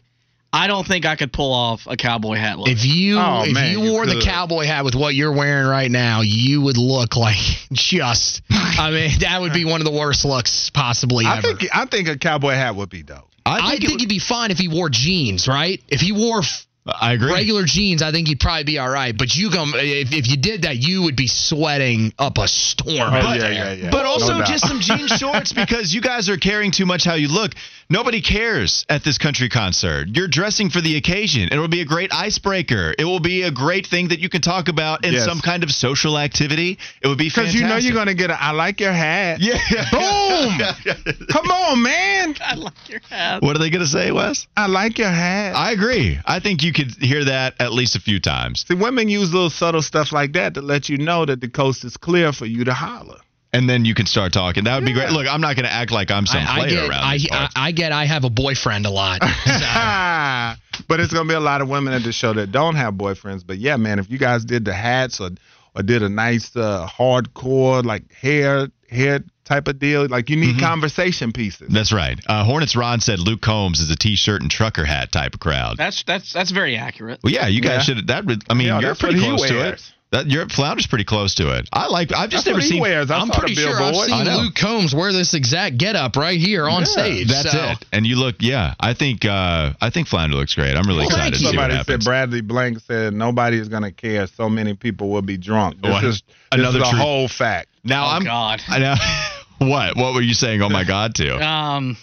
[0.52, 2.70] I don't think I could pull off a cowboy hat look.
[2.70, 5.68] If you Oh, if man, you you wore the cowboy hat with what you're wearing
[5.68, 7.38] right now, you would look like
[7.72, 8.42] just.
[8.50, 11.54] I mean, that would be one of the worst looks possibly I ever.
[11.56, 13.30] think I think a cowboy hat would be dope.
[13.46, 15.82] I it think would- he'd be fine if he wore jeans, right?
[15.88, 17.32] If he wore f- I agree.
[17.32, 19.16] regular jeans, I think you'd probably be all right.
[19.18, 22.98] But you come if, if you did that, you would be sweating up a storm.
[23.14, 23.90] Oh, out yeah, yeah, yeah.
[23.92, 24.48] But also doubt.
[24.48, 27.54] just some jean shorts because you guys are caring too much how you look.
[27.92, 30.10] Nobody cares at this country concert.
[30.14, 31.50] You're dressing for the occasion.
[31.52, 32.94] It will be a great icebreaker.
[32.98, 35.26] It will be a great thing that you can talk about in Yes.
[35.26, 36.78] some kind of social activity.
[37.02, 39.40] It would be Because you know you're going to get a I like your hat.
[39.42, 39.58] Yeah.
[39.92, 40.60] Boom!
[41.32, 42.36] Come on, man.
[42.42, 43.42] I like your hat.
[43.42, 44.46] What are they going to say, Wes?
[44.56, 45.56] I like your hat.
[45.56, 46.20] I agree.
[46.26, 48.66] I think you could hear that at least a few times.
[48.68, 51.84] See, women use little subtle stuff like that to let you know that the coast
[51.84, 53.20] is clear for you to holler.
[53.52, 54.66] And then you can start talking.
[54.66, 55.10] That would be great.
[55.10, 57.14] Look, I'm not going to act like I'm some I, I player get, around I,
[57.14, 57.54] I, parts.
[57.56, 59.22] I get, I have a boyfriend a lot.
[59.50, 62.94] So, but it's gonna be a lot of women at the show that don't have
[62.94, 63.46] boyfriends.
[63.46, 65.32] But yeah, man, if you guys did the hats or
[65.76, 70.56] or did a nice uh, hardcore like hair hair type of deal, like you need
[70.56, 70.60] Mm-hmm.
[70.66, 71.68] conversation pieces.
[71.70, 72.18] That's right.
[72.26, 75.76] Uh, Hornets Ron said Luke Combs is a t-shirt and trucker hat type of crowd.
[75.78, 77.20] That's that's that's very accurate.
[77.24, 77.96] Well, yeah, you guys Yeah.
[77.96, 78.08] should.
[78.08, 78.44] That would.
[78.50, 79.82] I mean, Yeah, you're pretty close to it.
[80.12, 81.70] That your Flounder's pretty close to it.
[81.72, 82.12] I like.
[82.12, 82.82] I've just That's never what he seen.
[82.82, 83.12] wears.
[83.12, 84.10] I I'm pretty the sure I've billboard.
[84.10, 84.38] Seen.
[84.44, 87.28] Luke Combs wear this exact getup right here on Yeah, stage.
[87.28, 87.64] That's so.
[87.74, 87.86] it.
[87.94, 88.38] And you look.
[88.40, 89.24] Yeah, I think.
[89.24, 90.76] Uh, I think Flounder looks great.
[90.76, 91.46] I'm really Well, excited thank to you.
[91.52, 92.04] see what Somebody happens.
[92.06, 94.26] said Bradley Blank said nobody is gonna care.
[94.26, 95.80] So many people will be drunk.
[95.84, 96.04] This What?
[96.04, 97.02] is this Another is a truth.
[97.04, 97.68] whole fact.
[97.84, 98.24] now oh I'm.
[98.24, 98.62] God.
[98.68, 98.96] I know.
[99.60, 99.96] what?
[99.98, 100.62] What were you saying?
[100.62, 101.16] Oh my God!
[101.16, 101.98] To Um,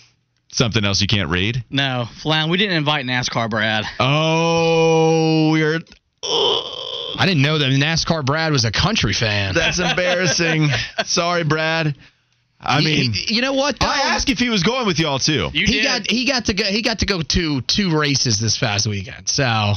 [0.52, 1.64] something else you can't read.
[1.70, 2.50] no, Flan.
[2.50, 3.84] We didn't invite NASCAR Brad.
[3.98, 5.80] Oh, we're.
[7.18, 9.54] I didn't know that NASCAR Brad was a country fan.
[9.54, 10.68] That's embarrassing.
[11.04, 11.96] Sorry, Brad.
[12.60, 13.78] I mean, you know what?
[13.78, 13.86] though?
[13.86, 15.50] I asked if he was going with y'all too.
[15.52, 18.40] You he did, got he got to go he got to go to two races
[18.40, 19.28] this past weekend.
[19.28, 19.74] So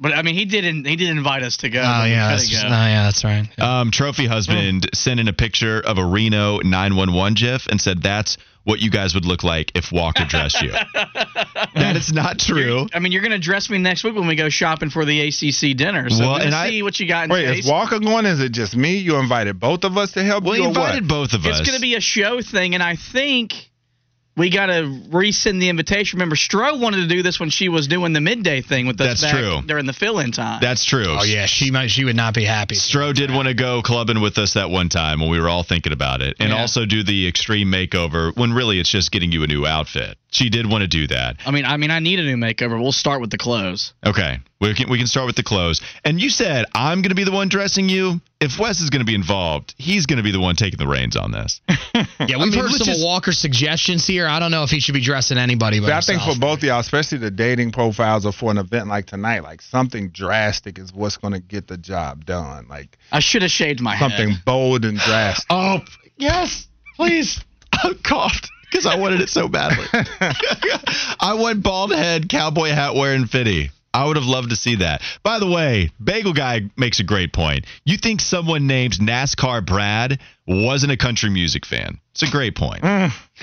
[0.00, 0.86] but I mean, he didn't.
[0.86, 1.80] He didn't invite us to go.
[1.80, 2.66] oh yeah, that's, go.
[2.66, 3.48] oh yeah, that's right.
[3.58, 8.36] Um, trophy husband sent in a picture of a Reno 911 GIF and said that's
[8.64, 10.70] what you guys would look like if Walker dressed you.
[11.02, 12.86] that is not true.
[12.92, 15.76] I mean, you're gonna dress me next week when we go shopping for the ACC
[15.76, 16.08] dinner.
[16.10, 17.64] So Well, we'll and I- see what you got in Wait, case.
[17.64, 18.26] is Walker going?
[18.26, 18.98] Is it just me?
[18.98, 20.76] You invited both of us to help Well, you, he or what?
[20.96, 21.60] invited both of us.
[21.60, 23.67] It's gonna be a show thing, and I think
[24.38, 26.18] we got to resend the invitation.
[26.18, 29.20] Remember, Stro wanted to do this when she was doing the midday thing with us
[29.20, 29.60] That's back true.
[29.66, 30.60] during the fill-in time.
[30.62, 31.16] That's true.
[31.18, 32.76] Oh yeah, she might she would not be happy.
[32.76, 35.62] Stro did want to go clubbing with us that one time when we were all
[35.64, 36.60] thinking about it, and Yeah.
[36.60, 40.16] also do the extreme makeover when really it's just getting you a new outfit.
[40.30, 41.36] She did want to do that.
[41.44, 42.80] I mean, I mean, I need a new makeover.
[42.80, 43.92] We'll start with the clothes.
[44.06, 44.38] Okay.
[44.60, 45.80] We can we can start with the clothes.
[46.04, 48.20] And you said I'm going to be the one dressing you.
[48.40, 50.86] If Wes is going to be involved, he's going to be the one taking the
[50.86, 51.60] reins on this.
[52.20, 54.26] Yeah, we've mean, heard some just- of Walker's suggestions here.
[54.26, 56.36] I don't know if he should be dressing anybody but But I think himself.
[56.36, 59.62] for both of y'all, especially the dating profiles or for an event like tonight, like
[59.62, 62.66] something drastic is what's going to get the job done.
[62.68, 64.44] Like I should have shaved my something head.
[64.44, 65.46] bold and drastic.
[65.50, 65.80] Oh
[66.16, 66.66] yes,
[66.96, 67.40] please.
[67.72, 69.86] I coughed because I wanted it so badly.
[71.20, 73.70] I want bald head, cowboy hat wearing Fitty.
[73.98, 75.02] I would have loved to see that.
[75.22, 77.66] By the way, Bagel Guy makes a great point.
[77.84, 81.98] You think someone named NASCAR Brad wasn't a country music fan?
[82.12, 82.82] It's a great point.
[82.82, 83.12] Mm.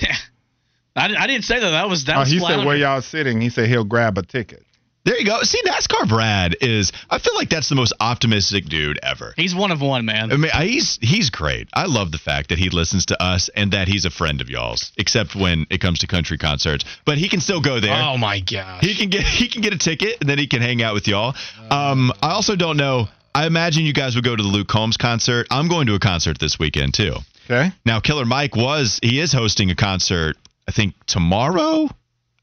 [0.96, 1.70] I, I didn't say that.
[1.70, 3.40] That was that Oh, was he said where y'all sitting.
[3.40, 4.64] He said he'll grab a ticket.
[5.06, 5.40] There you go.
[5.42, 6.92] See, NASCAR Brad is.
[7.08, 9.32] I feel like that's the most optimistic dude ever.
[9.36, 10.32] He's one of one, man.
[10.32, 11.68] I mean, I- he's he's great.
[11.72, 14.50] I love the fact that he listens to us and that he's a friend of
[14.50, 16.84] y'all's, except when it comes to country concerts.
[17.04, 17.94] But he can still go there.
[18.02, 18.82] Oh my gosh.
[18.82, 21.06] He can get he can get a ticket and then he can hang out with
[21.08, 21.34] y'all.
[21.70, 23.06] Um, I also don't know.
[23.32, 25.46] I imagine you guys would go to the Luke Combs concert.
[25.50, 27.14] I'm going to a concert this weekend too.
[27.48, 27.70] Okay.
[27.84, 30.36] Now, Killer Mike was he is hosting a concert.
[30.66, 31.88] I think tomorrow.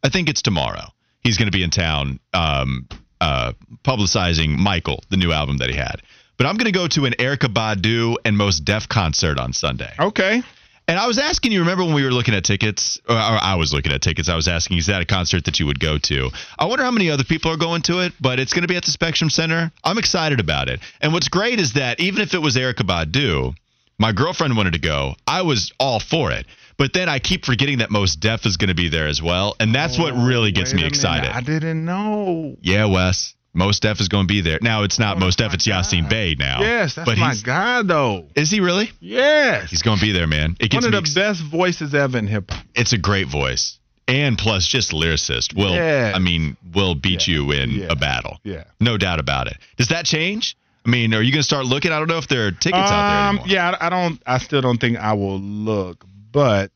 [0.04, 0.93] I think it's tomorrow.
[1.24, 2.88] He's going to be in town, um,
[3.22, 6.02] uh, publicizing Michael, the new album that he had.
[6.38, 9.94] But I'm going to go to an Erykah Badu and Mos Def concert on Sunday.
[10.00, 10.42] Okay.
[10.86, 13.00] And I was asking you, remember when we were looking at tickets?
[13.08, 14.28] Or, I was looking at tickets.
[14.28, 16.30] I was asking, is that a concert that you would go to?
[16.60, 18.76] I wonder how many other people are going to it, but it's going to be
[18.76, 19.72] at the Spectrum Center.
[19.84, 20.82] I'm excited about it.
[21.00, 23.56] And what's great is that even if it was Erykah Badu,
[23.98, 25.16] my girlfriend wanted to go.
[25.26, 26.48] I was all for it.
[26.78, 29.56] But then I keep forgetting that Mos Def is going to be there as well.
[29.60, 30.96] And that's what really gets me a minute.
[30.98, 31.30] excited.
[31.30, 32.56] I didn't know.
[32.62, 33.36] Yeah, Wes.
[33.56, 34.58] Mos Def is going to be there.
[34.62, 36.10] Now, it's not Oh, Mos Def, it's Yasiin God.
[36.10, 36.62] Bey now.
[36.62, 38.26] Yes, that's but my guy though.
[38.36, 38.90] Is he really?
[39.00, 39.70] Yes.
[39.70, 40.56] He's going to be there, man.
[40.60, 42.66] It gets One of the ex- best voices ever in hip hop.
[42.74, 46.12] it's a great voice and plus just lyricist will Yeah.
[46.14, 47.36] i mean will beat Yeah.
[47.36, 47.86] you in Yeah.
[47.92, 48.66] a battle Yeah.
[48.82, 52.00] no doubt about it does that change i mean are you gonna start looking i
[52.00, 54.22] don't know if there are tickets out there Um, anymore yeah, I don't.
[54.28, 56.72] I still don't think I will look, but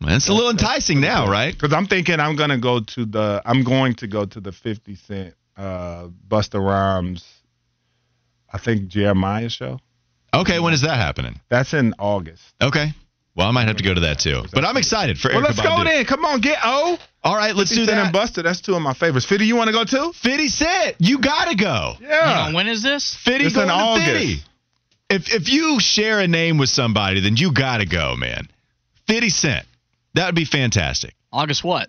[0.00, 3.42] Man, it's a little enticing now right because I'm thinking I'm gonna go to the.
[3.44, 7.24] I'm going to go to the 50 Cent, uh, Busta Rhymes.
[8.52, 9.78] I think Jeremih show.
[10.34, 12.42] okay when is that happening That's in August.
[12.62, 12.88] okay
[13.36, 15.34] well i might have to go to that too but i'm excited for it.
[15.34, 16.04] Well, Erykah let's go then.
[16.06, 16.98] Come on, get O.
[17.24, 18.42] all right let's do Cent that and Busta.
[18.42, 19.26] That's two of my favorites.
[19.26, 20.12] Fitty, you want to go too?
[20.14, 22.46] 50 cent you gotta go Hang Yeah.
[22.46, 23.14] on, when is this?
[23.24, 24.47] 50 It's going in to August.
[25.10, 28.48] 50 if if you share a name with somebody then you gotta go man
[29.06, 29.66] 50 cent
[30.14, 31.88] that would be fantastic August what?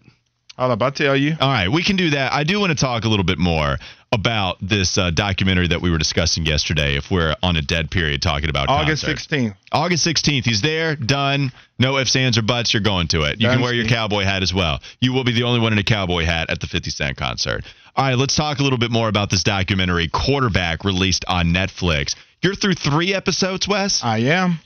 [0.57, 1.37] Hold up, I'll tell you.
[1.39, 2.33] All right, we can do that.
[2.33, 3.77] I do want to talk a little bit more
[4.11, 6.97] about this uh, documentary that we were discussing yesterday.
[6.97, 9.27] If we're on a dead period talking about August concerts.
[9.27, 9.55] 16th.
[9.71, 10.43] August 16th.
[10.43, 11.53] He's there, done.
[11.77, 12.73] No ifs, ands, or buts.
[12.73, 13.39] You're going to it.
[13.39, 14.81] You can wear your cowboy hat as well.
[14.99, 17.63] You will be the only one in a cowboy hat at the 50 Cent concert.
[17.95, 22.15] All right, let's talk a little bit more about this documentary, Quarterback, released on Netflix.
[22.41, 24.03] You're through three episodes, Wes.
[24.03, 24.59] I am.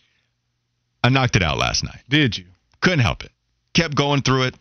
[1.04, 2.02] I knocked it out last night.
[2.08, 2.46] Did you?
[2.82, 3.32] Couldn't help it.
[3.74, 4.56] Kept going through it.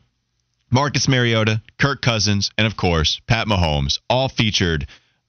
[0.71, 4.87] Marcus Mariota, Kirk Cousins, and of course, Pat Mahomes, all featured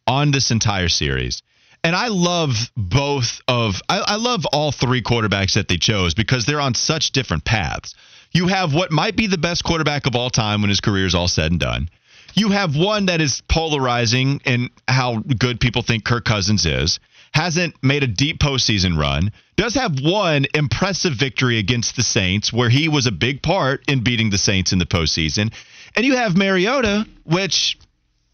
[0.07, 1.43] on this entire series.
[1.83, 6.45] And I love both of, I, I love all three quarterbacks that they chose because
[6.45, 7.93] they're on such different paths.
[8.31, 11.13] You have what might be the best quarterback of all time when his career is
[11.13, 11.89] all said and done.
[12.35, 16.99] You have one that is polarizing in how good people think Kirk Cousins is,
[17.33, 22.69] hasn't made a deep postseason run, does have one impressive victory against the Saints where
[22.69, 25.51] he was a big part in beating the Saints in the postseason.
[25.95, 27.77] And you have Mariota, which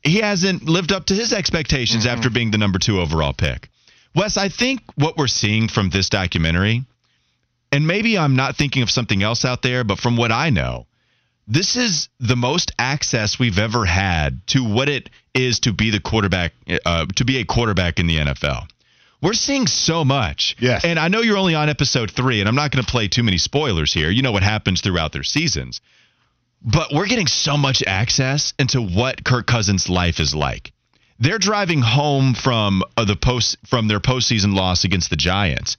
[0.04, 3.70] he hasn't lived up to his expectations after being the number two overall pick.
[4.16, 6.84] Wes, I think what we're seeing from this documentary,
[7.72, 10.88] and maybe I'm not thinking of something else out there, but from what I know,
[11.48, 16.00] this is the most access we've ever had to what it is to be the
[16.00, 16.54] quarterback,
[16.86, 18.68] uh, to be a quarterback in the NFL.
[19.22, 20.56] We're seeing so much.
[20.60, 20.86] Yes.
[20.86, 23.24] And I know you're only on episode three, and I'm not going to play too
[23.24, 24.10] many spoilers here.
[24.10, 25.82] You know what happens throughout their seasons.
[26.62, 30.72] But we're getting so much access into what Kirk Cousins' life is like.
[31.20, 35.76] They're driving home from uh, the post from their postseason loss against the Giants,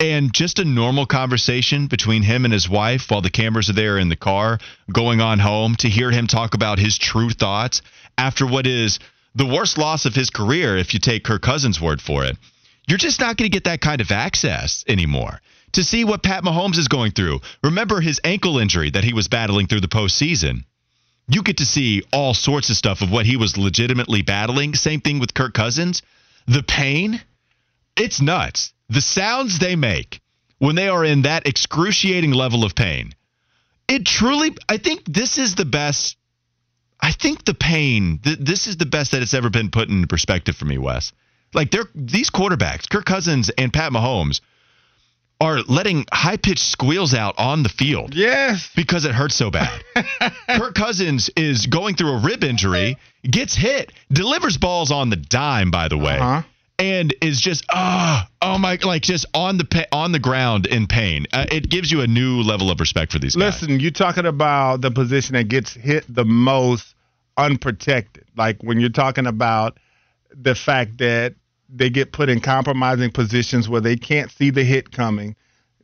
[0.00, 3.98] and just a normal conversation between him and his wife while the cameras are there
[3.98, 4.58] in the car
[4.92, 7.82] going on home to hear him talk about his true thoughts
[8.18, 8.98] after what is
[9.36, 12.36] the worst loss of his career, if you take Kirk Cousins' word for it.
[12.90, 15.40] You're just not going to get that kind of access anymore
[15.74, 17.38] to see what Pat Mahomes is going through.
[17.62, 20.64] Remember his ankle injury that he was battling through the postseason.
[21.28, 24.74] You get to see all sorts of stuff of what he was legitimately battling.
[24.74, 26.02] Same thing with Kirk Cousins.
[26.48, 27.20] The pain,
[27.96, 28.72] it's nuts.
[28.88, 30.20] The sounds they make
[30.58, 33.14] when they are in that excruciating level of pain.
[33.86, 36.16] It truly, I think this is the best.
[37.00, 38.18] I think the pain.
[38.18, 41.12] Th- this is the best that it's ever been put into perspective for me, Wes.
[41.54, 44.40] Like they're these quarterbacks, Kirk Cousins and Pat Mahomes,
[45.40, 48.14] are letting high pitched squeals out on the field.
[48.14, 48.70] Yes.
[48.76, 49.82] Because it hurts so bad.
[50.48, 55.70] Kirk Cousins is going through a rib injury, gets hit, delivers balls on the dime,
[55.70, 56.18] by the way.
[56.18, 56.42] Uh-huh.
[56.78, 60.64] And is just ah oh, oh my like just on the pa- on the ground
[60.64, 61.26] in pain.
[61.30, 63.60] Uh, it gives you a new level of respect for these guys.
[63.60, 66.94] Listen, you're talking about the position that gets hit the most
[67.36, 68.24] unprotected.
[68.34, 69.76] Like when you're talking about
[70.34, 71.34] the fact that
[71.72, 75.36] they get put in compromising positions where they can't see the hit coming.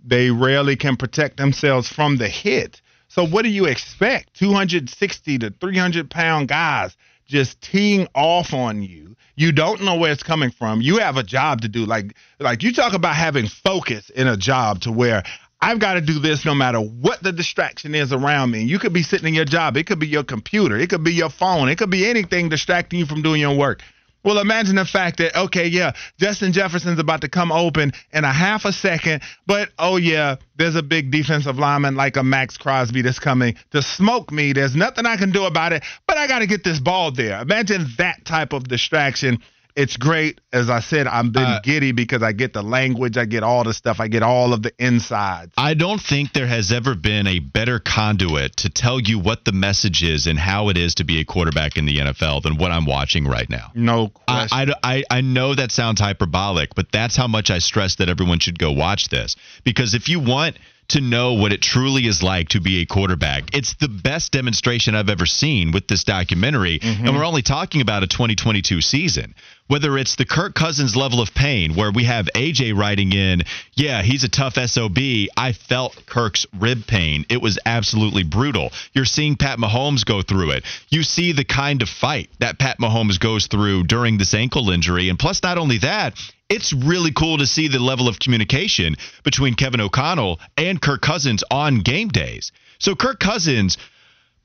[0.04, 2.80] They rarely can protect themselves from the hit.
[3.08, 4.34] So what do you expect?
[4.34, 6.96] 260 to 300 pound guys
[7.26, 9.16] just teeing off on you.
[9.34, 10.80] You don't know where it's coming from.
[10.80, 11.84] You have a job to do.
[11.84, 15.22] Like like you talk about having focus in a job to where
[15.60, 18.62] I've got to do this no matter what the distraction is around me.
[18.64, 19.76] You could be sitting in your job.
[19.76, 20.76] It could be your computer.
[20.76, 21.68] It could be your phone.
[21.68, 23.82] It could be anything distracting you from doing your work.
[24.26, 28.32] Well, imagine the fact that, okay, yeah, Justin Jefferson's about to come open in a
[28.32, 33.02] half a second, but oh, yeah, there's a big defensive lineman like a Maxx Crosby
[33.02, 34.52] that's coming to smoke me.
[34.52, 37.40] There's nothing I can do about it, but I got to get this ball there.
[37.40, 39.40] Imagine that type of distraction
[39.76, 40.40] it's great.
[40.52, 43.62] As I said, I'm been uh, giddy because I get the language, I get all
[43.62, 45.52] the stuff, I get all of the insides.
[45.58, 49.52] I don't think there has ever been a better conduit to tell you what the
[49.52, 52.70] message is and how it is to be a quarterback in the NFL than what
[52.70, 53.70] I'm watching right now.
[53.74, 54.72] No question.
[54.82, 58.38] I, I, I know that sounds hyperbolic, but that's how much I stress that everyone
[58.38, 59.36] should go watch this.
[59.62, 60.56] Because if you want–
[60.88, 63.54] to know what it truly is like to be a quarterback.
[63.54, 66.78] It's the best demonstration I've ever seen with this documentary.
[66.78, 67.06] Mm-hmm.
[67.06, 69.34] And we're only talking about a 2022 season.
[69.68, 73.42] Whether it's the Kirk Cousins level of pain, where we have AJ writing in,
[73.74, 74.98] yeah, he's a tough SOB.
[75.36, 77.26] I felt Kirk's rib pain.
[77.28, 78.70] It was absolutely brutal.
[78.92, 80.64] You're seeing Pat Mahomes go through it.
[80.88, 85.08] You see the kind of fight that Pat Mahomes goes through during this ankle injury.
[85.08, 86.14] And plus, not only that,
[86.48, 91.42] it's really cool to see the level of communication between Kevin O'Connell and Kirk Cousins
[91.50, 92.52] on game days.
[92.78, 93.78] So Kirk Cousins,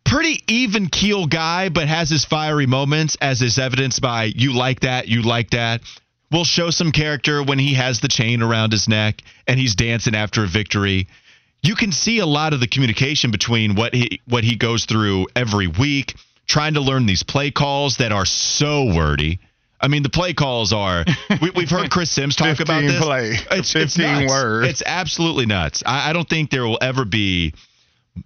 [0.03, 4.81] pretty even keel guy, but has his fiery moments, as is evidenced by you like
[4.81, 5.81] that, you like that.
[6.31, 10.15] Will show some character when he has the chain around his neck and he's dancing
[10.15, 11.07] after a victory.
[11.61, 15.27] You can see a lot of the communication between what he what he goes through
[15.35, 16.15] every week,
[16.47, 19.39] trying to learn these play calls that are so wordy
[19.81, 21.03] I mean, the play calls are.
[21.41, 23.01] We, have heard Chris Simms talk about this.
[23.01, 23.31] Play.
[23.51, 24.67] It's 15 it's words.
[24.67, 25.81] It's absolutely nuts.
[25.85, 27.53] I, I don't think there will ever be.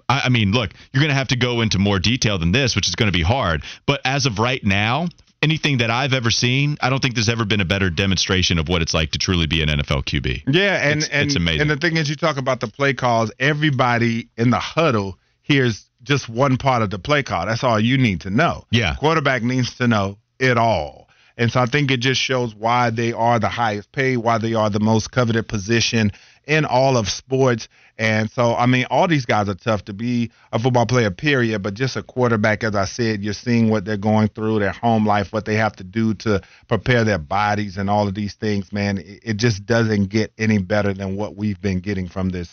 [0.10, 2.76] I, I mean, look, you're going to have to go into more detail than this,
[2.76, 3.64] which is going to be hard.
[3.86, 5.08] But as of right now,
[5.42, 8.68] anything that I've ever seen, I don't think there's ever been a better demonstration of
[8.68, 10.44] what it's like to truly be an NFL QB.
[10.48, 11.62] Yeah, and it's, and it's amazing.
[11.62, 13.32] And the thing is, you talk about the play calls.
[13.40, 17.46] Everybody in the huddle hears just one part of the play call.
[17.46, 18.66] That's all you need to know.
[18.72, 21.06] Yeah, quarterback needs to know it all.
[21.38, 24.54] And so I think it just shows why they are the highest paid, why they
[24.54, 26.12] are the most coveted position
[26.48, 27.68] in all of sports.
[27.98, 31.64] And so, I mean, all these guys are tough to be a football player, period.
[31.64, 35.06] But just a quarterback, as I said, you're seeing what they're going through, their home
[35.06, 38.74] life, what they have to do to prepare their bodies, and all of these things,
[38.74, 39.02] man.
[39.02, 42.50] It just doesn't get any better than what we've been getting from this.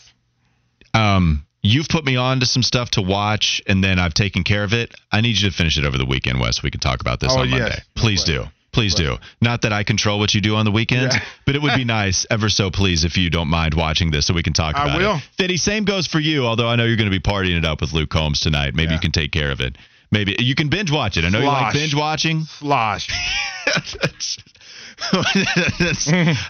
[0.95, 4.63] Um, you've put me on to some stuff to watch, and then I've taken care
[4.63, 4.95] of it.
[5.11, 6.63] I need you to finish it over the weekend, Wes.
[6.63, 7.59] We can talk about this oh, on yes.
[7.59, 7.79] Monday.
[7.97, 8.45] Please do.
[8.73, 9.17] Please do.
[9.41, 11.23] Not that I control what you do on the weekends, yeah.
[11.45, 14.35] but it would be nice, ever so please, if you don't mind watching this so
[14.35, 15.17] we can talk about I will.
[15.17, 15.23] it.
[15.37, 17.83] Fitty, same goes for you, although I know you're going to be partying it up
[17.83, 18.75] with Luke Combs tonight.
[18.75, 18.95] Maybe yeah.
[18.95, 19.77] you can take care of it.
[20.11, 21.25] Maybe you can binge watch it.
[21.25, 21.59] I know Slosh.
[21.59, 22.43] you like binge watching.
[22.43, 23.09] Slosh.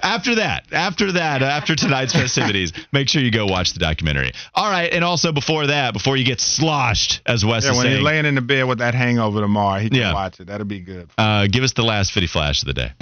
[0.02, 4.32] after that, after that, after tonight's festivities, make sure you go watch the documentary.
[4.54, 7.84] All right, and also before that, before you get sloshed, as Wes yeah, is when
[7.84, 10.14] saying, he's laying in the bed with that hangover tomorrow, he can yeah.
[10.14, 10.46] watch it.
[10.46, 11.10] That'll be good.
[11.16, 12.92] Uh, give us the last Fitty Flash of the day.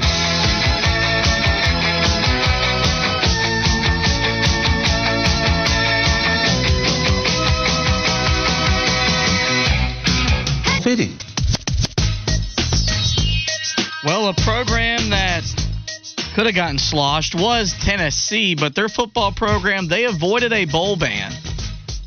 [10.82, 11.14] Fitty.
[14.02, 14.79] Well, a program that
[16.34, 21.32] could have gotten sloshed was Tennessee, but their football program, they avoided a bowl ban,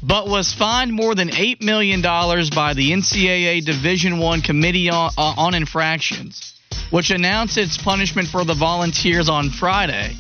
[0.02, 5.34] but was fined more than $8 million by the NCAA Division One Committee on, uh,
[5.38, 6.54] on Infractions,
[6.90, 10.16] which announced its punishment for the Volunteers on Friday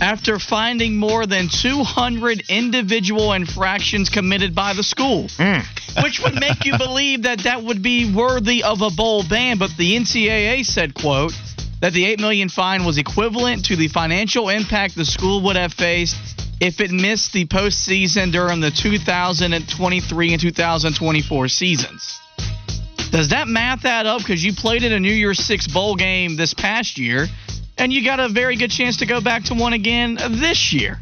[0.00, 6.02] after finding more than 200 individual infractions committed by the school, mm.
[6.02, 9.58] which would make you believe that that would be worthy of a bowl ban.
[9.58, 11.32] But the NCAA said, "quote."
[11.80, 15.72] That the 8 million fine was equivalent to the financial impact the school would have
[15.72, 16.16] faced
[16.60, 22.20] if it missed the postseason during the 2023 and 2024 seasons.
[23.10, 24.18] Does that math add up?
[24.18, 27.26] Because you played in a New Year's Six bowl game this past year,
[27.78, 31.00] and you got a very good chance to go back to one again this year.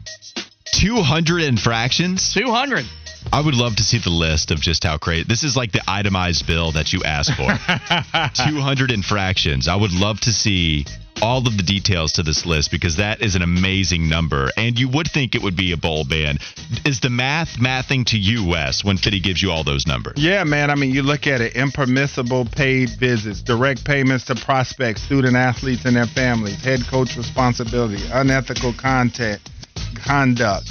[0.74, 2.32] 200 infractions?
[2.32, 2.86] 200.
[3.32, 5.24] I would love to see the list of just how crazy.
[5.28, 7.48] This is like the itemized bill that you asked for.
[8.48, 9.68] 200 infractions.
[9.68, 10.86] I would love to see
[11.20, 14.50] all of the details to this list because that is an amazing number.
[14.56, 16.38] And you would think it would be a bowl ban.
[16.84, 20.14] Is the math mathing to you, Wes, when Fitty gives you all those numbers?
[20.16, 20.70] Yeah, man.
[20.70, 25.84] I mean, you look at it impermissible paid visits, direct payments to prospects, student athletes
[25.84, 29.50] and their families, head coach responsibility, unethical contact,
[29.96, 30.68] conduct,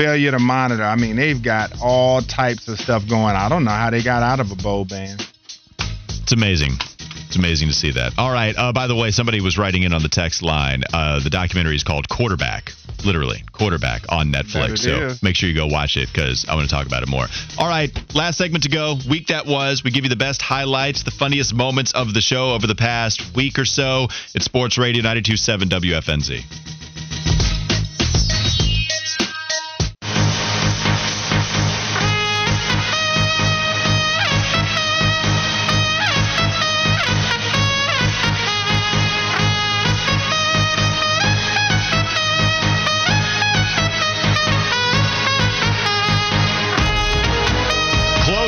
[0.00, 0.82] failure to monitor.
[0.82, 3.22] I mean, they've got all types of stuff going.
[3.22, 3.36] On.
[3.36, 5.18] I don't know how they got out of a bowl ban.
[6.22, 6.72] It's amazing.
[7.26, 8.14] It's amazing to see that.
[8.16, 8.56] All right.
[8.56, 10.82] Uh, by the way, somebody was writing in on the text line.
[10.92, 12.72] Uh, the documentary is called Quarterback,
[13.04, 14.78] literally Quarterback on Netflix.
[14.78, 15.22] So is.
[15.22, 17.26] make sure you go watch it because I want to talk about it more.
[17.58, 17.90] All right.
[18.14, 18.96] Last segment to go.
[19.08, 19.84] Week that was.
[19.84, 23.36] We give you the best highlights, the funniest moments of the show over the past
[23.36, 24.08] week or so.
[24.34, 27.59] It's Sports Radio 927 WFNZ.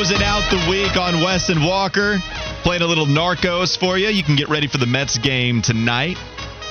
[0.03, 2.17] Closing out the week on Wes and Walker,
[2.63, 4.09] playing a little Narcos for you.
[4.09, 6.17] You can get ready for the Mets game tonight.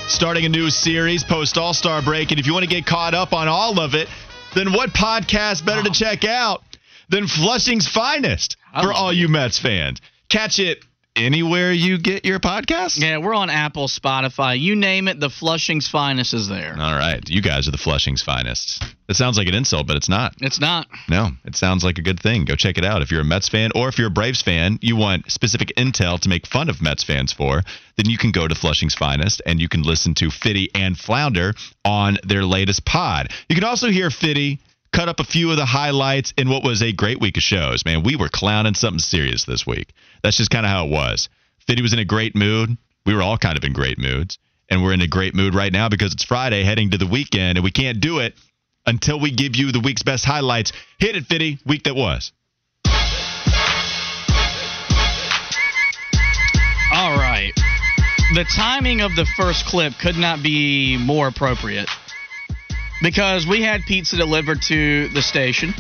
[0.06, 2.30] Starting a new series post All Star break.
[2.30, 4.08] And if you want to get caught up on all of it,
[4.54, 6.62] then what podcast better to check out
[7.08, 10.02] than Flushing's Finest for all you Mets fans?
[10.28, 10.84] Catch it
[11.16, 12.98] anywhere you get your podcast.
[12.98, 15.20] Yeah, we're on Apple, Spotify, you name it.
[15.20, 16.74] The Flushing's finest is there.
[16.78, 17.20] All right.
[17.28, 18.84] You guys are the Flushing's Finest.
[19.08, 20.34] It sounds like an insult, but it's not.
[20.40, 20.86] It's not.
[21.08, 22.44] No, it sounds like a good thing.
[22.44, 23.02] Go check it out.
[23.02, 26.18] If you're a Mets fan or if you're a Braves fan, you want specific intel
[26.20, 27.62] to make fun of Mets fans for,
[27.96, 31.52] then you can go to Flushing's Finest and you can listen to Fitty and Flounder
[31.84, 33.28] on their latest pod.
[33.48, 34.60] You can also hear Fitty
[34.92, 37.84] cut up a few of the highlights in what was a great week of shows.
[37.84, 39.92] Man, we were clowning something serious this week.
[40.22, 41.28] That's just kind of how it was.
[41.66, 42.76] Fitty was in a great mood.
[43.06, 44.38] We were all kind of in great moods.
[44.70, 47.58] And we're in a great mood right now because it's Friday heading to the weekend
[47.58, 48.34] and we can't do it
[48.86, 50.72] until we give you the week's best highlights.
[50.98, 51.58] Hit it, Fitty.
[51.66, 52.32] Week that was.
[56.94, 57.52] All right.
[58.34, 61.88] The timing of the first clip could not be more appropriate
[63.02, 65.74] because we had pizza delivered to the station.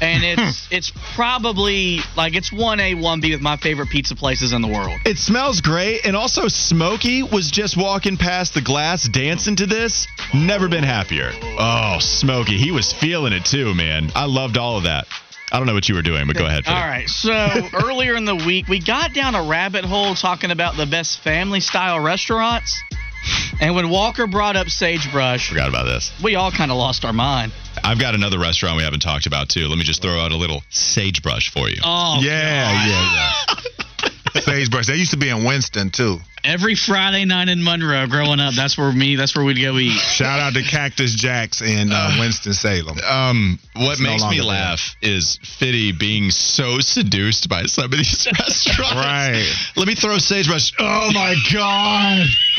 [0.00, 4.52] And it's it's probably like it's one A one B with my favorite pizza places
[4.52, 4.98] in the world.
[5.04, 6.04] It smells great.
[6.04, 10.06] And also, Smokey was just walking past the glass dancing to this.
[10.34, 11.30] Never been happier.
[11.58, 12.58] Oh, Smokey.
[12.58, 14.10] He was feeling it too, man.
[14.14, 15.06] I loved all of that.
[15.52, 16.64] I don't know what you were doing, but go ahead.
[16.66, 17.08] All right.
[17.08, 17.32] So
[17.72, 21.60] earlier in the week, we got down a rabbit hole talking about the best family
[21.60, 22.76] style restaurants.
[23.60, 26.12] And when Walker brought up Sagebrush, Forgot about this.
[26.22, 27.52] we all kind of lost our mind.
[27.82, 29.66] I've got another restaurant we haven't talked about, too.
[29.68, 31.76] Let me just throw out a little sagebrush for you.
[31.84, 33.32] Oh, yeah, yeah,
[34.04, 34.40] yeah.
[34.40, 34.86] Sagebrush.
[34.86, 36.18] They used to be in Winston too.
[36.46, 39.98] Every Friday night in Monroe growing up, that's where me, that's where we'd go eat.
[39.98, 42.98] Shout out to Cactus Jacks in uh, Winston Salem.
[42.98, 47.90] Um, what It's no makes me laugh is Fitty being so seduced by some of
[47.90, 48.94] these restaurants.
[48.94, 49.52] Right.
[49.76, 50.72] Let me throw sagebrush.
[50.78, 52.26] Oh my god!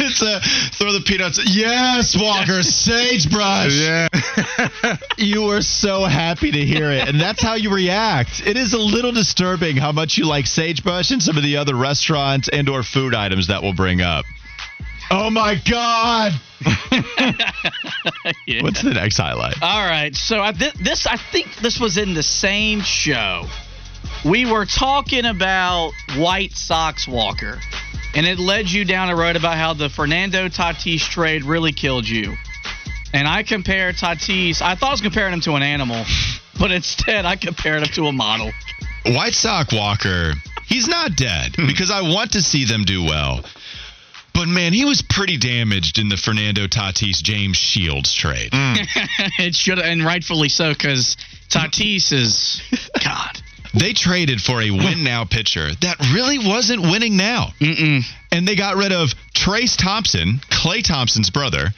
[0.00, 0.40] it's a
[0.76, 1.40] throw the peanuts.
[1.44, 3.80] Yes, Walker, sagebrush.
[3.80, 4.08] Yeah.
[5.16, 8.42] You were so happy to hear it, and that's how you react.
[8.44, 11.74] It is a little disturbing how much you like sagebrush and some of the other
[11.74, 14.24] restaurants and/or food items that we'll bring up.
[15.10, 16.32] Oh my god!
[18.46, 18.62] Yeah.
[18.62, 19.60] What's the next highlight?
[19.62, 20.14] All right.
[20.14, 23.44] So I, thi- this, I think this was in the same show.
[24.24, 27.60] We were talking about White Sox Walker,
[28.14, 32.08] and it led you down a road about how the Fernando Tatis trade really killed
[32.08, 32.34] you.
[33.12, 34.62] And I compared Tatis.
[34.62, 36.04] I thought I was comparing him to an animal,
[36.58, 38.50] but instead I compared him to a model.
[39.06, 40.32] White Sock Walker,
[40.66, 41.66] he's not dead hmm.
[41.66, 43.44] because I want to see them do well.
[44.34, 48.50] But man, he was pretty damaged in the Fernando Tatis James Shields trade.
[48.52, 48.74] Hmm.
[49.38, 51.16] it should, and rightfully so, because
[51.48, 52.62] Tatis is
[53.04, 53.38] God.
[53.74, 55.04] They traded for a win hmm.
[55.04, 57.48] now pitcher that really wasn't winning now.
[57.60, 58.04] Mm-mm.
[58.30, 61.68] And they got rid of Trayce Thompson, Klay Thompson's brother,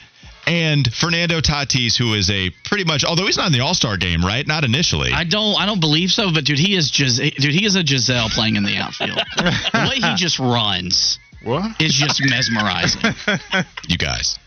[0.47, 3.97] and Fernando Tatis, who is a pretty much, although he's not in the All Star
[3.97, 4.45] game, right?
[4.45, 5.11] Not initially.
[5.11, 7.85] I don't I don't believe so, but dude, he is Gis- dude, he is a
[7.85, 9.17] Giselle playing in the outfield.
[9.37, 11.79] the way he just runs What?
[11.81, 13.01] is just mesmerizing.
[13.87, 14.37] you guys.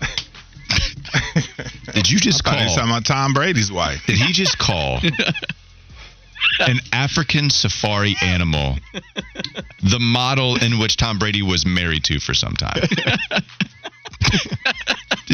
[1.94, 2.84] Did you just Thought he was call?
[2.86, 4.04] talking about Tom Brady's wife.
[4.06, 5.00] Did he just call
[6.60, 8.76] an African safari animal,
[9.82, 12.82] the model in which Tom Brady was married to for some time.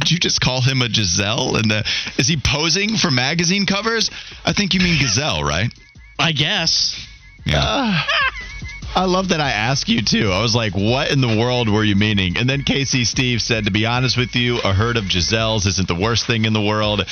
[0.04, 1.56] Did you just call him a Giselle?
[1.56, 1.84] And the
[2.18, 4.10] is he posing for magazine covers?
[4.44, 5.72] I think you mean gazelle, right?
[6.18, 6.94] I guess.
[7.46, 7.62] Yeah.
[7.62, 8.02] Uh,
[8.96, 10.30] I love that I asked you too.
[10.30, 12.36] I was like, what in the world were you meaning?
[12.36, 15.88] And then Casey Steve said, to be honest with you, a herd of Giselles isn't
[15.88, 17.04] the worst thing in the world.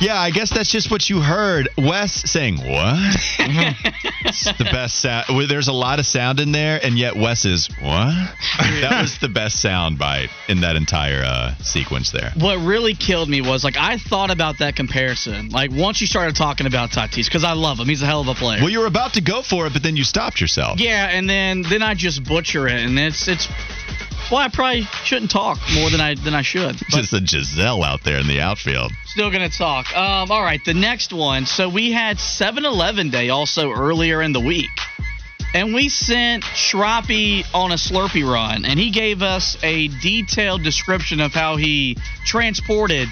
[0.00, 1.68] Yeah, I guess that's just what you heard.
[1.76, 2.98] Wes saying, what?
[4.24, 5.26] it's the best sound.
[5.48, 8.14] There's a lot of sound in there, and yet Wes is, what?
[8.80, 12.32] That was the best sound bite in that entire uh, sequence there.
[12.36, 15.50] What really killed me was like I thought about that comparison.
[15.50, 18.28] Like once you started talking about Tatis, because I love him, he's a hell of
[18.28, 18.60] a player.
[18.60, 20.80] Well, you were about to go for it, but then you stopped yourself.
[20.80, 23.48] Yeah, and then then I just butcher it, and it's it's.
[24.30, 26.76] Well, I probably shouldn't talk more than I than I should.
[26.90, 28.92] Just a Giselle out there in the outfield.
[29.06, 29.92] still gonna talk.
[29.96, 31.46] Um, all right, the next one.
[31.46, 34.70] So we had 7-Eleven Day also earlier in the week,
[35.52, 41.18] and we sent Shroppy on a Slurpee run, and he gave us a detailed description
[41.18, 43.08] of how he transported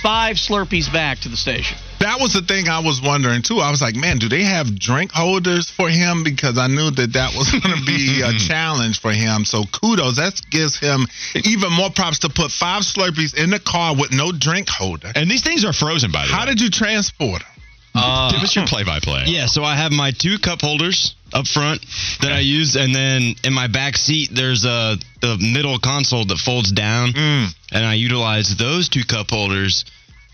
[0.00, 1.76] five Slurpees back to the station.
[2.02, 3.58] That was the thing I was wondering too.
[3.58, 6.24] I was like, man, do they have drink holders for him?
[6.24, 9.44] Because I knew that that was going to be a challenge for him.
[9.44, 10.16] So kudos.
[10.16, 11.06] That gives him
[11.44, 15.12] even more props to put five Slurpees in the car with no drink holder.
[15.14, 16.40] And these things are frozen, by the How way.
[16.40, 17.48] How did you transport them?
[17.94, 19.24] Uh, Give us your play-by-play.
[19.26, 21.84] Yeah, so I have my two cup holders up front
[22.22, 26.38] that I use, and then in my back seat there's a the middle console that
[26.38, 27.48] folds down, Mm.
[27.70, 29.84] and I utilize those two cup holders,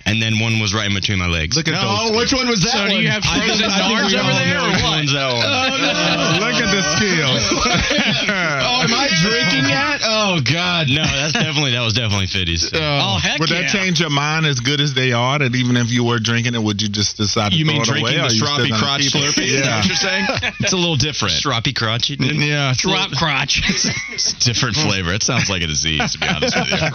[0.09, 1.57] and then one was right in between my legs.
[1.57, 1.85] Look at those.
[1.85, 4.09] Oh, which one was that So do you have I think- frozen I think Nards
[4.09, 4.97] we all over there, know or which what?
[4.99, 5.45] one's that one.
[5.45, 7.43] Oh, Look at the skills.
[8.69, 10.01] Oh, am I drinking that?
[10.05, 11.03] Oh God, no!
[11.03, 12.71] That's definitely that was definitely Fitty's.
[12.73, 13.63] Oh, oh heck Would yeah!
[13.63, 15.39] that change your mind as good as they are?
[15.39, 17.83] That even if you were drinking it, would you just decide to You throw mean
[17.83, 18.29] it drinking away?
[18.29, 19.35] the or you still stroppy gonna crotch keep it?
[19.35, 19.43] Slurpee?
[19.43, 19.77] Is that Yeah.
[19.77, 20.27] what you're saying?
[20.61, 21.35] It's a little different.
[21.35, 22.17] Stroppy crotchy.
[22.21, 23.63] Yeah, it's a Drop crotch.
[23.69, 25.13] It's a different flavor.
[25.13, 26.89] It sounds like a disease, to be honest with you.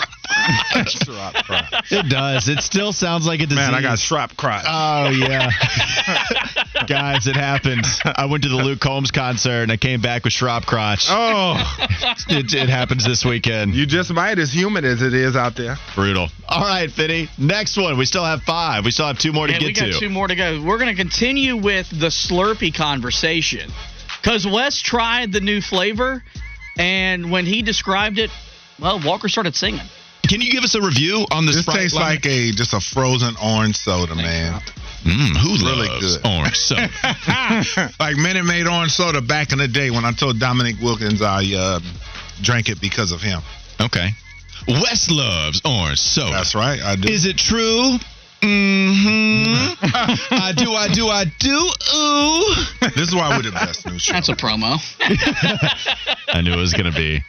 [0.87, 1.91] Strop crotch.
[1.91, 2.47] It does.
[2.49, 3.57] It still sounds like a disease.
[3.57, 4.65] Man, I got strop crotch.
[4.67, 5.49] Oh yeah,
[6.87, 7.85] guys, it happened.
[8.05, 11.05] I went to the Luke Combs concert and I came back with Schraub crotch.
[11.09, 11.55] oh,
[12.29, 13.75] It, it happens this weekend.
[13.75, 15.77] you just might as humid as it is out there.
[15.95, 16.29] Brutal.
[16.47, 17.29] All right, Fitty.
[17.37, 17.97] Next one.
[17.97, 18.85] We still have five.
[18.85, 19.99] We still have two more to Yeah, get we got to.
[19.99, 20.61] two more to go.
[20.63, 23.69] We're going to continue with the Slurpee conversation
[24.21, 26.23] because Wes tried the new flavor,
[26.77, 28.29] and when he described it,
[28.79, 29.81] well, Walker started singing.
[30.27, 31.55] Can you give us a review on this?
[31.57, 32.09] This Sprite tastes lemon?
[32.09, 34.61] like a just a frozen orange soda, man.
[35.03, 36.25] Mm, who really loves good.
[36.25, 36.89] orange soda?
[37.99, 41.43] like Minute Maid orange soda back in the day when I told Dominique Wilkins I
[41.55, 41.79] uh,
[42.41, 43.41] drank it because of him.
[43.81, 44.09] okay.
[44.65, 46.31] Wes loves orange soda.
[46.31, 47.09] That's right, I do.
[47.11, 47.97] Is it true?
[48.41, 49.85] Mm-hmm.
[50.31, 51.55] I do, I do, I do.
[51.95, 52.89] Ooh.
[52.95, 54.13] this is why we're the best news show.
[54.13, 54.77] That's a promo.
[56.33, 57.21] I knew it was gonna be.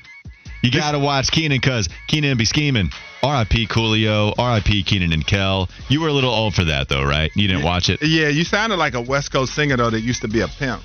[0.64, 2.90] You gotta watch Keenan cause Keenan be scheming.
[3.22, 3.66] R.I.P.
[3.66, 4.32] Coolio.
[4.38, 4.82] R.I.P.
[4.84, 5.68] Keenan and Kel.
[5.90, 7.30] You were a little old for that though, right?
[7.36, 8.02] You didn't watch it.
[8.02, 10.82] yeah, you sounded like a West Coast singer though that used to be a pimp.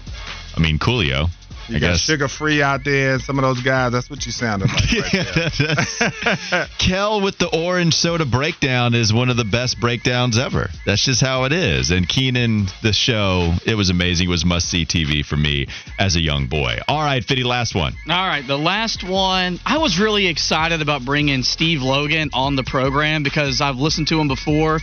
[0.58, 1.30] I mean, Coolio.
[1.70, 2.08] You I got guess.
[2.10, 3.92] Suga Free out there, and some of those guys.
[3.92, 5.14] That's what you sounded like.
[5.14, 5.50] Right
[6.50, 6.68] there.
[6.80, 10.70] Kel with the orange soda breakdown is one of the best breakdowns ever.
[10.86, 11.92] That's just how it is.
[11.92, 14.28] And Keenan, the show, it was amazing.
[14.28, 15.68] It was must see TV for me
[16.00, 16.80] as a young boy.
[16.88, 17.94] All right, Fitty, last one.
[18.10, 19.60] All right, the last one.
[19.66, 24.20] I was really excited about bringing Steve Logan on the program because I've listened to
[24.20, 24.80] him before.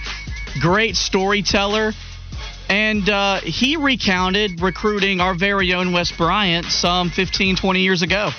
[0.61, 1.93] Great storyteller.
[2.69, 8.31] And uh, he recounted recruiting our very own Wes Bryant some 15, 20 years ago.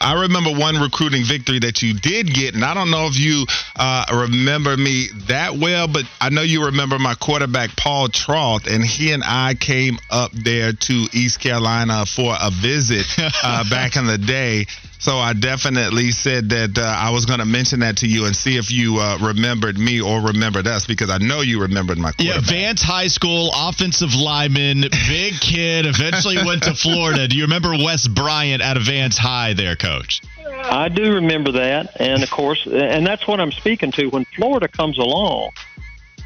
[0.00, 3.46] I remember one recruiting victory that you did get, and I don't know if you
[3.74, 8.84] uh, remember me that well, but I know you remember my quarterback Paul Troth, and
[8.84, 13.06] he and I came up there to East Carolina for a visit
[13.42, 14.66] uh, back in the day.
[15.04, 18.34] So I definitely said that uh, I was going to mention that to you and
[18.34, 22.12] see if you uh, remembered me or remembered us because I know you remembered my
[22.18, 22.40] Yeah.
[22.40, 27.28] Vance High School offensive lineman, big kid, eventually went to Florida.
[27.28, 30.22] Do you remember Wes Bryant out of Vance High there, coach?
[30.46, 34.06] I do remember that, and of course, and that's what I'm speaking to.
[34.06, 35.50] When Florida comes along,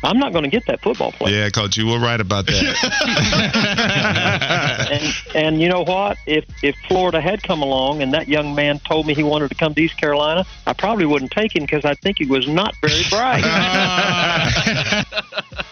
[0.03, 1.35] I'm not going to get that football player.
[1.35, 3.99] Yeah, coach, you were right about that.
[4.91, 6.17] And and you know what?
[6.27, 9.55] If if Florida had come along and that young man told me he wanted to
[9.55, 12.75] come to East Carolina, I probably wouldn't take him because I think he was not
[12.81, 13.45] very bright.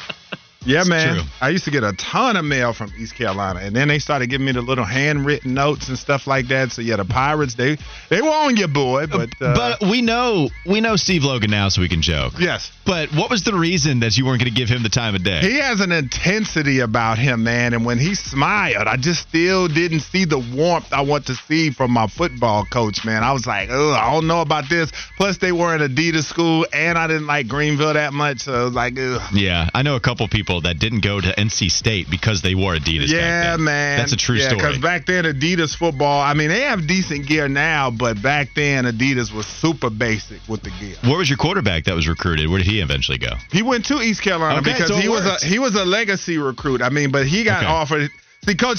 [0.67, 1.15] Yeah, It's man.
[1.15, 1.23] true.
[1.41, 4.29] I used to get a ton of mail from East Carolina, and then they started
[4.29, 6.73] giving me the little handwritten notes and stuff like that.
[6.73, 7.79] So yeah, the Pirates they
[8.11, 11.69] they were on your boy, but uh, but we know we know Steve Logan now,
[11.69, 12.35] so we can joke.
[12.39, 15.15] yes, But what was the reason that you weren't going to give him the time
[15.15, 15.41] of day?
[15.41, 17.73] he has an intensity about him, man.
[17.73, 21.71] And when he smiled, I just still didn't see the warmth I want to see
[21.71, 23.23] from my football coach, man.
[23.23, 24.91] I was like, oh, I don't know about this.
[25.17, 28.65] Plus, they were in Adidas school, and I didn't like Greenville that much, so I
[28.65, 29.23] was like, ugh.
[29.33, 32.75] yeah, I know a couple people that didn't go to NC State because they wore
[32.75, 33.07] Adidas.
[33.07, 33.99] back Yeah, man.
[33.99, 34.57] That's a true yeah, story.
[34.61, 38.85] Because back then, Adidas football, I mean, they have decent gear now, but back then,
[38.85, 40.97] Adidas was super basic with the gear.
[41.03, 42.49] Where was your quarterback that was recruited?
[42.49, 43.31] Where did he eventually go?
[43.53, 46.39] He went to East Carolina Okay, because so he was a he was a legacy
[46.39, 46.83] recruit.
[46.83, 47.73] I mean, but he got Okay.
[47.73, 48.11] offered.
[48.45, 48.79] See, coach,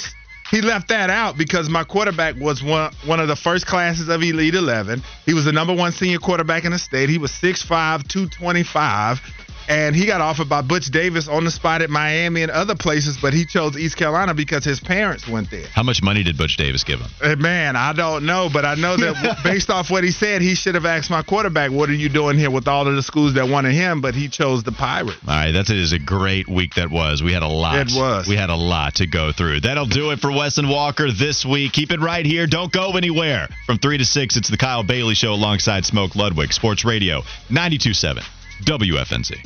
[0.49, 4.21] he left that out because my quarterback was one one of the first classes of
[4.23, 5.03] Elite Eleven.
[5.25, 7.09] He was the number one senior quarterback in the state.
[7.09, 9.21] He was 6'5", 225.
[9.69, 13.17] And he got offered by Butch Davis on the spot at Miami and other places,
[13.21, 15.67] but he chose East Carolina because his parents went there.
[15.73, 17.09] How much money did Butch Davis give him?
[17.21, 20.55] Uh, Man, I don't know, but I know that based off what he said, he
[20.55, 23.33] should have asked my quarterback, "What are you doing here with all of the schools
[23.35, 25.17] that wanted him?" But he chose the Pirates.
[25.27, 27.21] All right, that is a great week that was.
[27.21, 27.77] We had a lot.
[27.77, 28.27] It was.
[28.27, 29.61] We had a lot to go through.
[29.61, 31.73] That'll do it for Wes and Walker this week.
[31.73, 32.47] Keep it right here.
[32.47, 33.49] Don't go anywhere.
[33.65, 38.23] From 3 to 6, it's the Kyle Bailey Show alongside Smoke Ludwig, Sports Radio 92.7
[38.65, 39.37] WFNZ.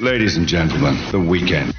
[0.00, 1.74] Ladies and gentlemen, the weekend.